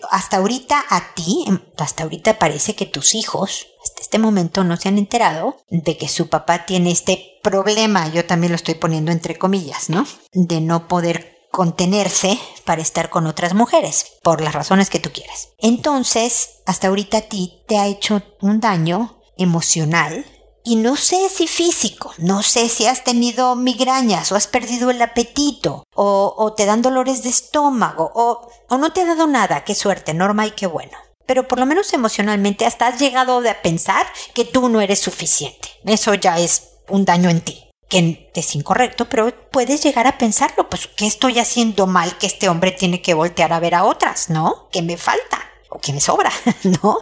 hasta 0.10 0.38
ahorita 0.38 0.84
a 0.90 1.14
ti, 1.14 1.46
hasta 1.78 2.04
ahorita 2.04 2.40
parece 2.40 2.76
que 2.76 2.86
tus 2.86 3.16
hijos, 3.16 3.68
este 4.04 4.20
momento, 4.20 4.66
no 4.66 4.76
se 4.76 4.90
han 4.90 4.98
enterado 4.98 5.58
de 5.70 5.98
que 5.98 6.10
su 6.10 6.28
papá 6.28 6.66
tiene 6.66 6.92
este 6.92 7.40
problema, 7.42 8.10
yo 8.10 8.26
también 8.26 8.52
lo 8.52 8.58
estoy 8.58 8.76
poniendo 8.76 9.14
entre 9.14 9.38
comillas, 9.38 9.90
¿no? 9.90 10.06
De 10.34 10.60
no 10.60 10.90
poder 10.90 11.48
contenerse 11.52 12.38
para 12.66 12.82
estar 12.82 13.10
con 13.10 13.28
otras 13.28 13.54
mujeres, 13.54 14.18
por 14.22 14.42
las 14.42 14.54
razones 14.54 14.90
que 14.90 15.00
tú 15.00 15.12
quieras. 15.14 15.50
Entonces, 15.58 16.62
hasta 16.66 16.90
ahorita 16.90 17.20
a 17.20 17.22
ti 17.22 17.64
te 17.66 17.78
ha 17.78 17.88
hecho 17.88 18.22
un 18.42 18.60
daño 18.60 19.22
emocional 19.38 20.26
y 20.66 20.76
no 20.76 20.98
sé 20.98 21.30
si 21.30 21.48
físico, 21.48 22.12
no 22.18 22.44
sé 22.44 22.68
si 22.68 22.86
has 22.86 23.06
tenido 23.06 23.56
migrañas 23.56 24.32
o 24.32 24.36
has 24.36 24.48
perdido 24.48 24.90
el 24.90 25.02
apetito 25.02 25.86
o, 25.96 26.54
te 26.58 26.66
dan 26.66 26.82
dolores 26.82 27.24
de 27.24 27.30
estómago 27.30 28.12
o, 28.16 28.50
o 28.68 28.78
no 28.78 28.92
te 28.92 29.02
ha 29.02 29.06
dado 29.06 29.28
nada, 29.28 29.64
qué 29.64 29.76
suerte, 29.76 30.14
Norma, 30.14 30.46
y 30.46 30.52
qué 30.52 30.68
bueno. 30.68 30.98
Pero 31.26 31.48
por 31.48 31.60
lo 31.60 31.66
menos 31.66 31.94
emocionalmente 31.94 32.66
hasta 32.66 32.88
has 32.88 33.00
llegado 33.00 33.38
a 33.38 33.62
pensar 33.62 34.06
que 34.34 34.46
tú 34.46 34.70
no 34.70 34.82
eres 34.82 35.00
suficiente. 35.00 35.70
Eso 35.86 36.14
ya 36.14 36.38
es 36.40 36.70
un 36.90 37.06
daño 37.06 37.30
en 37.30 37.42
ti 37.42 37.64
que 37.90 38.32
es 38.34 38.56
incorrecto, 38.56 39.08
pero 39.08 39.32
puedes 39.52 39.84
llegar 39.84 40.08
a 40.08 40.18
pensarlo, 40.18 40.68
pues, 40.68 40.88
¿qué 40.88 41.06
estoy 41.06 41.38
haciendo 41.38 41.86
mal 41.86 42.18
que 42.18 42.26
este 42.26 42.50
hombre 42.50 42.72
tiene 42.72 43.04
que 43.04 43.14
voltear 43.14 43.54
a 43.54 43.60
ver 43.60 43.76
a 43.76 43.84
otras, 43.84 44.32
no? 44.32 44.68
¿Qué 44.72 44.82
me 44.82 44.98
falta? 44.98 45.54
o 45.74 45.80
que 45.80 45.92
me 45.92 46.00
sobra, 46.00 46.32
¿no? 46.84 47.00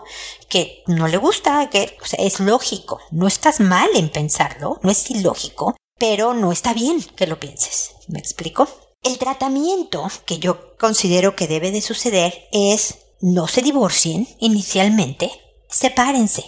Que 0.48 0.84
no 0.88 1.08
le 1.08 1.18
gusta, 1.18 1.70
que 1.70 1.98
o 2.02 2.06
sea, 2.06 2.24
es 2.24 2.40
lógico. 2.40 3.00
No 3.12 3.28
estás 3.28 3.60
mal 3.60 3.90
en 3.96 4.10
pensarlo, 4.10 4.80
no 4.82 4.90
es 4.90 5.12
ilógico, 5.12 5.76
pero 6.00 6.34
no 6.34 6.52
está 6.52 6.74
bien 6.74 7.02
que 7.16 7.28
lo 7.28 7.40
pienses. 7.40 7.92
¿Me 8.08 8.20
explico? 8.20 8.68
El 9.04 9.18
tratamiento 9.18 10.08
que 10.26 10.40
yo 10.40 10.78
considero 10.78 11.36
que 11.36 11.48
debe 11.48 11.72
de 11.72 11.82
suceder 11.82 12.48
es 12.52 13.00
no 13.22 13.48
se 13.48 13.62
divorcien 13.62 14.28
inicialmente, 14.40 15.32
sepárense. 15.70 16.44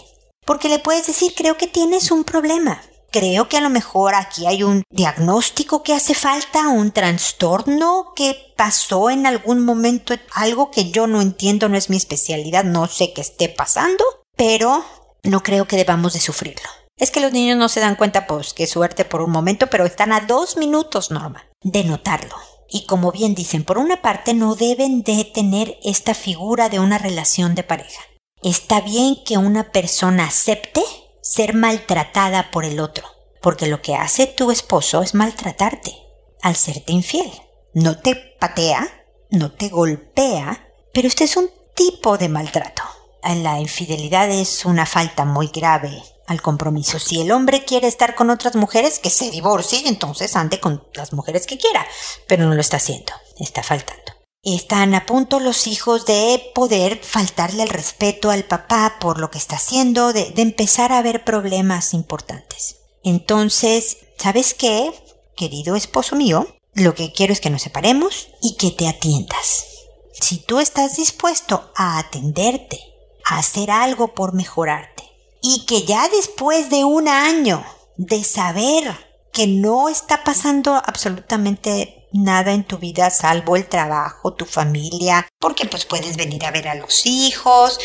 Porque 0.46 0.70
le 0.70 0.80
puedes 0.80 1.08
decir, 1.08 1.34
creo 1.36 1.58
que 1.58 1.68
tienes 1.68 2.12
un 2.12 2.24
problema 2.24 2.82
creo 3.14 3.48
que 3.48 3.58
a 3.58 3.62
lo 3.62 3.70
mejor 3.70 4.16
aquí 4.16 4.48
hay 4.48 4.64
un 4.64 4.84
diagnóstico 4.90 5.84
que 5.84 5.94
hace 5.94 6.16
falta, 6.16 6.68
un 6.70 6.92
trastorno 6.92 8.12
que 8.16 8.36
pasó 8.58 9.12
en 9.12 9.28
algún 9.28 9.64
momento, 9.64 10.16
algo 10.34 10.72
que 10.72 10.90
yo 10.90 11.06
no 11.06 11.22
entiendo, 11.22 11.70
no 11.70 11.78
es 11.78 11.92
mi 11.92 11.98
especialidad, 11.98 12.64
no 12.64 12.88
sé 12.88 13.14
qué 13.14 13.22
esté 13.22 13.50
pasando, 13.50 14.04
pero 14.36 14.84
no 15.22 15.44
creo 15.44 15.68
que 15.68 15.78
debamos 15.78 16.14
de 16.14 16.20
sufrirlo. 16.20 16.68
Es 16.98 17.12
que 17.12 17.22
los 17.22 17.32
niños 17.32 17.58
no 17.58 17.70
se 17.70 17.82
dan 17.82 17.96
cuenta, 17.96 18.26
pues, 18.26 18.54
qué 18.54 18.66
suerte 18.66 19.06
por 19.06 19.22
un 19.22 19.32
momento, 19.32 19.68
pero 19.68 19.86
están 19.86 20.12
a 20.12 20.22
dos 20.22 20.58
minutos, 20.58 21.12
Norma, 21.12 21.46
de 21.62 21.84
notarlo. 21.84 22.36
Y 22.74 22.88
como 22.88 23.12
bien 23.12 23.36
dicen, 23.36 23.64
por 23.64 23.78
una 23.78 24.02
parte 24.02 24.34
no 24.34 24.56
deben 24.56 25.04
de 25.04 25.26
tener 25.26 25.78
esta 25.84 26.16
figura 26.16 26.70
de 26.70 26.80
una 26.80 26.98
relación 26.98 27.54
de 27.54 27.62
pareja. 27.62 28.02
Está 28.42 28.82
bien 28.82 29.24
que 29.24 29.38
una 29.38 29.72
persona 29.72 30.26
acepte 30.26 30.82
ser 31.22 31.54
maltratada 31.54 32.50
por 32.50 32.66
el 32.66 32.80
otro, 32.80 33.06
porque 33.44 33.68
lo 33.68 33.84
que 33.84 33.94
hace 33.94 34.26
tu 34.26 34.50
esposo 34.50 35.04
es 35.04 35.14
maltratarte 35.14 35.96
al 36.42 36.56
serte 36.56 36.94
infiel. 36.94 37.32
No 37.76 38.00
te 38.00 38.16
patea, 38.16 39.06
no 39.30 39.52
te 39.52 39.70
golpea, 39.70 40.68
pero 40.94 41.08
este 41.08 41.26
es 41.26 41.38
un 41.38 41.52
tipo 41.76 42.18
de 42.18 42.28
maltrato. 42.28 42.82
La 43.24 43.60
infidelidad 43.60 44.32
es 44.32 44.66
una 44.66 44.88
falta 44.88 45.26
muy 45.26 45.52
grave 45.54 46.02
al 46.28 46.42
compromiso. 46.42 47.00
Si 47.00 47.22
el 47.22 47.32
hombre 47.32 47.66
quiere 47.66 47.88
estar 47.88 48.16
con 48.16 48.30
otras 48.30 48.56
mujeres, 48.56 49.00
que 49.00 49.10
se 49.10 49.32
divorcie 49.32 49.88
entonces 49.88 50.36
ande 50.36 50.60
con 50.60 50.84
las 50.94 51.14
mujeres 51.14 51.46
que 51.46 51.58
quiera, 51.58 51.86
pero 52.28 52.46
no 52.46 52.56
lo 52.56 52.62
está 52.62 52.78
haciendo, 52.78 53.14
está 53.40 53.64
faltando. 53.64 54.14
Están 54.46 54.94
a 54.94 55.06
punto 55.06 55.40
los 55.40 55.68
hijos 55.68 56.06
de 56.06 56.52
poder 56.54 57.00
faltarle 57.02 57.64
el 57.64 57.70
respeto 57.70 58.30
al 58.30 58.44
papá 58.44 58.98
por 59.00 59.18
lo 59.18 59.32
que 59.32 59.38
está 59.38 59.56
haciendo, 59.56 60.12
de, 60.12 60.34
empezar 60.36 60.92
a 60.92 60.98
haber 60.98 61.24
problemas 61.24 61.94
importantes. 61.94 62.76
Entonces, 63.06 64.00
¿sabes 64.18 64.54
qué? 64.54 64.94
Querido 65.38 65.78
esposo 65.78 66.18
mío, 66.18 66.46
lo 66.74 66.94
que 66.94 67.14
quiero 67.14 67.32
es 67.32 67.40
que 67.40 67.50
nos 67.50 67.62
separemos 67.62 68.28
y 68.42 68.58
que 68.58 68.72
te 68.72 68.90
atiendas. 68.90 69.66
Si 70.12 70.40
tú 70.40 70.60
estás 70.60 70.98
dispuesto 70.98 71.72
a 71.78 71.98
atenderte, 71.98 72.82
a 73.24 73.38
hacer 73.38 73.72
algo 73.72 74.14
por 74.14 74.34
mejorarte, 74.34 75.13
y 75.44 75.66
que 75.66 75.84
ya 75.84 76.08
después 76.08 76.70
de 76.70 76.86
un 76.86 77.10
año 77.10 77.64
de 77.98 78.24
saber 78.24 78.96
que 79.34 79.46
no 79.46 79.90
está 79.90 80.24
pasando 80.24 80.74
absolutamente 80.74 82.08
nada 82.14 82.54
en 82.54 82.64
tu 82.64 82.78
vida 82.78 83.10
salvo 83.10 83.58
el 83.58 83.68
trabajo, 83.68 84.34
tu 84.34 84.46
familia, 84.46 85.28
porque 85.40 85.66
pues 85.66 85.86
puedes 85.86 86.16
venir 86.16 86.46
a 86.46 86.52
ver 86.52 86.70
a 86.70 86.76
los 86.76 87.06
hijos, 87.06 87.78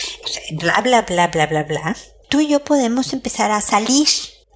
bla, 0.53 0.81
bla, 0.83 1.03
bla, 1.03 1.27
bla, 1.27 1.47
bla, 1.47 1.65
bla. 1.65 1.97
Tú 2.29 2.41
y 2.41 2.47
yo 2.47 2.63
podemos 2.63 3.13
empezar 3.13 3.51
a 3.51 3.61
salir, 3.61 4.07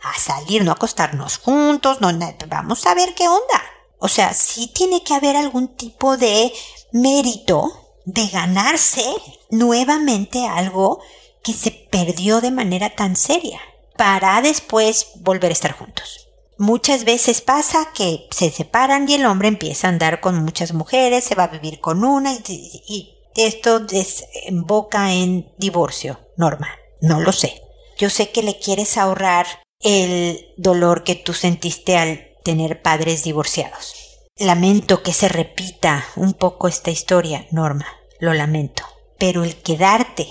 a 0.02 0.16
salir, 0.20 0.62
no 0.62 0.70
acostarnos 0.70 1.38
juntos, 1.38 2.00
no, 2.00 2.10
vamos 2.46 2.86
a 2.86 2.94
ver 2.94 3.14
qué 3.14 3.26
onda. 3.26 3.62
O 3.98 4.06
sea, 4.06 4.32
sí 4.32 4.68
tiene 4.68 5.02
que 5.02 5.14
haber 5.14 5.36
algún 5.36 5.74
tipo 5.74 6.16
de 6.16 6.52
mérito 6.92 7.72
de 8.04 8.28
ganarse 8.28 9.04
nuevamente 9.50 10.46
algo 10.46 11.00
que 11.42 11.52
se 11.52 11.70
perdió 11.70 12.40
de 12.40 12.50
manera 12.50 12.90
tan 12.90 13.16
seria 13.16 13.60
para 13.96 14.40
después 14.42 15.08
volver 15.16 15.50
a 15.50 15.54
estar 15.54 15.72
juntos. 15.72 16.28
Muchas 16.58 17.04
veces 17.04 17.40
pasa 17.40 17.88
que 17.94 18.28
se 18.30 18.50
separan 18.50 19.08
y 19.08 19.14
el 19.14 19.26
hombre 19.26 19.48
empieza 19.48 19.86
a 19.86 19.90
andar 19.90 20.20
con 20.20 20.42
muchas 20.44 20.72
mujeres, 20.72 21.24
se 21.24 21.34
va 21.34 21.44
a 21.44 21.48
vivir 21.48 21.80
con 21.80 22.04
una 22.04 22.32
y, 22.34 23.18
esto 23.34 23.80
desemboca 23.80 25.12
en 25.14 25.50
divorcio. 25.56 26.20
Norma, 26.36 26.68
no 27.00 27.20
lo 27.20 27.32
sé. 27.32 27.62
Yo 27.96 28.10
sé 28.10 28.30
que 28.30 28.42
le 28.42 28.58
quieres 28.58 28.98
ahorrar 28.98 29.46
el 29.80 30.52
dolor 30.58 31.02
que 31.02 31.14
tú 31.14 31.32
sentiste 31.32 31.96
al 31.96 32.28
tener 32.44 32.82
padres 32.82 33.24
divorciados. 33.24 33.94
Lamento 34.36 35.02
que 35.02 35.14
se 35.14 35.28
repita 35.28 36.04
un 36.16 36.34
poco 36.34 36.68
esta 36.68 36.90
historia, 36.90 37.46
Norma, 37.50 37.86
lo 38.20 38.34
lamento. 38.34 38.84
Pero 39.18 39.44
el 39.44 39.56
quedarte 39.56 40.28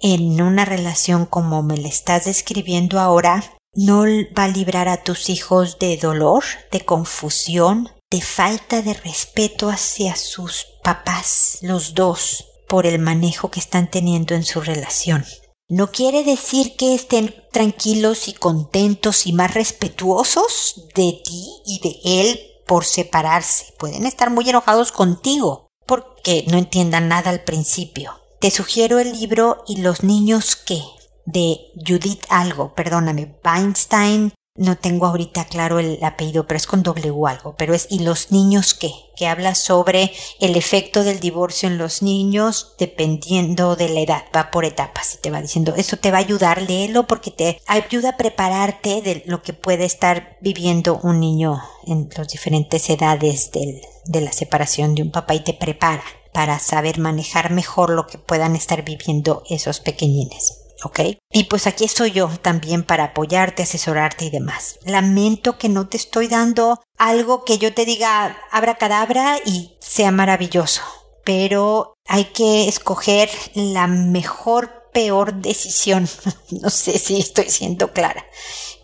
en 0.00 0.40
una 0.40 0.64
relación 0.64 1.26
como 1.26 1.62
me 1.62 1.76
la 1.76 1.88
estás 1.88 2.24
describiendo 2.24 2.98
ahora 2.98 3.44
no 3.74 4.04
va 4.36 4.44
a 4.44 4.48
librar 4.48 4.88
a 4.88 5.02
tus 5.02 5.28
hijos 5.28 5.78
de 5.78 5.96
dolor, 5.96 6.42
de 6.72 6.80
confusión, 6.80 7.88
de 8.10 8.20
falta 8.20 8.82
de 8.82 8.94
respeto 8.94 9.68
hacia 9.68 10.16
sus 10.16 10.66
papás, 10.82 11.58
los 11.62 11.94
dos, 11.94 12.46
por 12.68 12.86
el 12.86 12.98
manejo 12.98 13.50
que 13.50 13.60
están 13.60 13.90
teniendo 13.90 14.34
en 14.34 14.44
su 14.44 14.60
relación. 14.60 15.24
No 15.68 15.92
quiere 15.92 16.24
decir 16.24 16.74
que 16.76 16.94
estén 16.94 17.34
tranquilos 17.52 18.26
y 18.26 18.32
contentos 18.32 19.26
y 19.26 19.32
más 19.32 19.54
respetuosos 19.54 20.88
de 20.96 21.20
ti 21.24 21.62
y 21.64 21.78
de 21.80 22.00
él 22.04 22.40
por 22.66 22.84
separarse. 22.84 23.66
Pueden 23.78 24.04
estar 24.04 24.30
muy 24.30 24.48
enojados 24.48 24.90
contigo 24.90 25.68
porque 25.86 26.44
no 26.48 26.58
entiendan 26.58 27.08
nada 27.08 27.30
al 27.30 27.44
principio. 27.44 28.19
Te 28.40 28.50
sugiero 28.50 28.98
el 28.98 29.12
libro 29.12 29.64
¿Y 29.68 29.82
los 29.82 30.02
niños 30.02 30.56
qué? 30.56 30.80
de 31.26 31.58
Judith 31.86 32.24
algo, 32.30 32.74
perdóname, 32.74 33.36
Weinstein, 33.44 34.32
no 34.56 34.78
tengo 34.78 35.04
ahorita 35.04 35.44
claro 35.44 35.78
el 35.78 36.02
apellido, 36.02 36.46
pero 36.46 36.56
es 36.56 36.66
con 36.66 36.82
W 36.82 37.26
algo, 37.28 37.54
pero 37.58 37.74
es 37.74 37.86
¿Y 37.90 37.98
los 37.98 38.32
niños 38.32 38.72
qué? 38.72 38.92
que 39.14 39.26
habla 39.26 39.54
sobre 39.54 40.12
el 40.40 40.56
efecto 40.56 41.04
del 41.04 41.20
divorcio 41.20 41.68
en 41.68 41.76
los 41.76 42.00
niños 42.00 42.74
dependiendo 42.78 43.76
de 43.76 43.90
la 43.90 44.00
edad, 44.00 44.24
va 44.34 44.50
por 44.50 44.64
etapas 44.64 45.16
y 45.16 45.18
te 45.18 45.30
va 45.30 45.42
diciendo, 45.42 45.74
eso 45.76 45.98
te 45.98 46.10
va 46.10 46.16
a 46.16 46.22
ayudar, 46.22 46.62
léelo 46.62 47.06
porque 47.06 47.30
te 47.30 47.60
ayuda 47.66 48.10
a 48.10 48.16
prepararte 48.16 49.02
de 49.02 49.22
lo 49.26 49.42
que 49.42 49.52
puede 49.52 49.84
estar 49.84 50.38
viviendo 50.40 50.98
un 51.02 51.20
niño 51.20 51.60
en 51.86 52.08
las 52.16 52.28
diferentes 52.28 52.88
edades 52.88 53.50
de 53.52 54.20
la 54.22 54.32
separación 54.32 54.94
de 54.94 55.02
un 55.02 55.10
papá 55.10 55.34
y 55.34 55.40
te 55.40 55.52
prepara 55.52 56.02
para 56.32 56.58
saber 56.58 56.98
manejar 56.98 57.50
mejor 57.50 57.90
lo 57.90 58.06
que 58.06 58.18
puedan 58.18 58.56
estar 58.56 58.84
viviendo 58.84 59.42
esos 59.48 59.80
pequeñines. 59.80 60.60
¿ok? 60.82 61.00
Y 61.32 61.44
pues 61.44 61.66
aquí 61.66 61.84
estoy 61.84 62.12
yo 62.12 62.28
también 62.40 62.82
para 62.82 63.04
apoyarte, 63.04 63.62
asesorarte 63.62 64.26
y 64.26 64.30
demás. 64.30 64.78
Lamento 64.84 65.58
que 65.58 65.68
no 65.68 65.88
te 65.88 65.96
estoy 65.96 66.28
dando 66.28 66.82
algo 66.98 67.44
que 67.44 67.58
yo 67.58 67.74
te 67.74 67.84
diga 67.84 68.38
abra 68.50 68.76
cadabra 68.76 69.38
y 69.44 69.76
sea 69.80 70.10
maravilloso, 70.10 70.82
pero 71.24 71.94
hay 72.06 72.26
que 72.26 72.68
escoger 72.68 73.30
la 73.54 73.86
mejor, 73.86 74.88
peor 74.92 75.34
decisión. 75.34 76.08
no 76.50 76.70
sé 76.70 76.98
si 76.98 77.18
estoy 77.18 77.50
siendo 77.50 77.92
clara. 77.92 78.24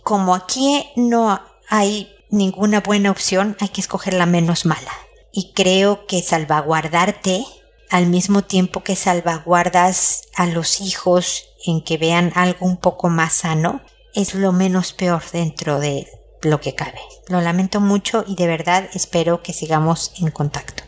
Como 0.02 0.34
aquí 0.34 0.86
no 0.96 1.40
hay 1.68 2.12
ninguna 2.30 2.80
buena 2.80 3.10
opción, 3.10 3.56
hay 3.60 3.68
que 3.68 3.80
escoger 3.80 4.14
la 4.14 4.26
menos 4.26 4.66
mala 4.66 4.92
y 5.36 5.52
creo 5.52 6.06
que 6.06 6.22
salvaguardarte 6.22 7.44
al 7.90 8.06
mismo 8.06 8.42
tiempo 8.42 8.82
que 8.82 8.96
salvaguardas 8.96 10.22
a 10.34 10.46
los 10.46 10.80
hijos 10.80 11.50
en 11.66 11.84
que 11.84 11.98
vean 11.98 12.32
algo 12.34 12.64
un 12.64 12.78
poco 12.78 13.10
más 13.10 13.34
sano 13.34 13.82
es 14.14 14.34
lo 14.34 14.52
menos 14.52 14.94
peor 14.94 15.22
dentro 15.30 15.78
de 15.78 16.08
lo 16.42 16.60
que 16.60 16.74
cabe. 16.74 17.00
Lo 17.28 17.42
lamento 17.42 17.82
mucho 17.82 18.24
y 18.26 18.34
de 18.34 18.46
verdad 18.46 18.88
espero 18.94 19.42
que 19.42 19.52
sigamos 19.52 20.12
en 20.18 20.30
contacto. 20.30 20.84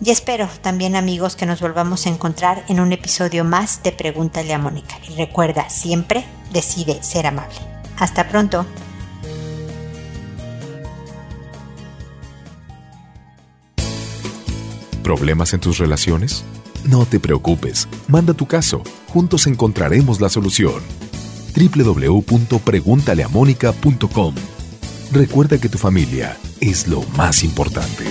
Y 0.00 0.10
espero 0.12 0.48
también 0.62 0.94
amigos 0.94 1.34
que 1.34 1.46
nos 1.46 1.60
volvamos 1.60 2.06
a 2.06 2.10
encontrar 2.10 2.64
en 2.68 2.78
un 2.78 2.92
episodio 2.92 3.42
más 3.42 3.82
de 3.82 3.90
Pregúntale 3.90 4.54
a 4.54 4.58
Mónica. 4.58 4.94
Y 5.08 5.16
recuerda, 5.16 5.68
siempre 5.70 6.24
decide 6.52 7.02
ser 7.02 7.26
amable. 7.26 7.58
Hasta 7.98 8.28
pronto. 8.28 8.64
¿Problemas 15.08 15.54
en 15.54 15.60
tus 15.60 15.78
relaciones? 15.78 16.44
No 16.84 17.06
te 17.06 17.18
preocupes, 17.18 17.88
manda 18.08 18.34
tu 18.34 18.44
caso, 18.44 18.82
juntos 19.06 19.46
encontraremos 19.46 20.20
la 20.20 20.28
solución. 20.28 20.82
www.preguntaleamónica.com 21.56 24.34
Recuerda 25.10 25.58
que 25.58 25.70
tu 25.70 25.78
familia 25.78 26.36
es 26.60 26.88
lo 26.88 27.00
más 27.16 27.42
importante. 27.42 28.04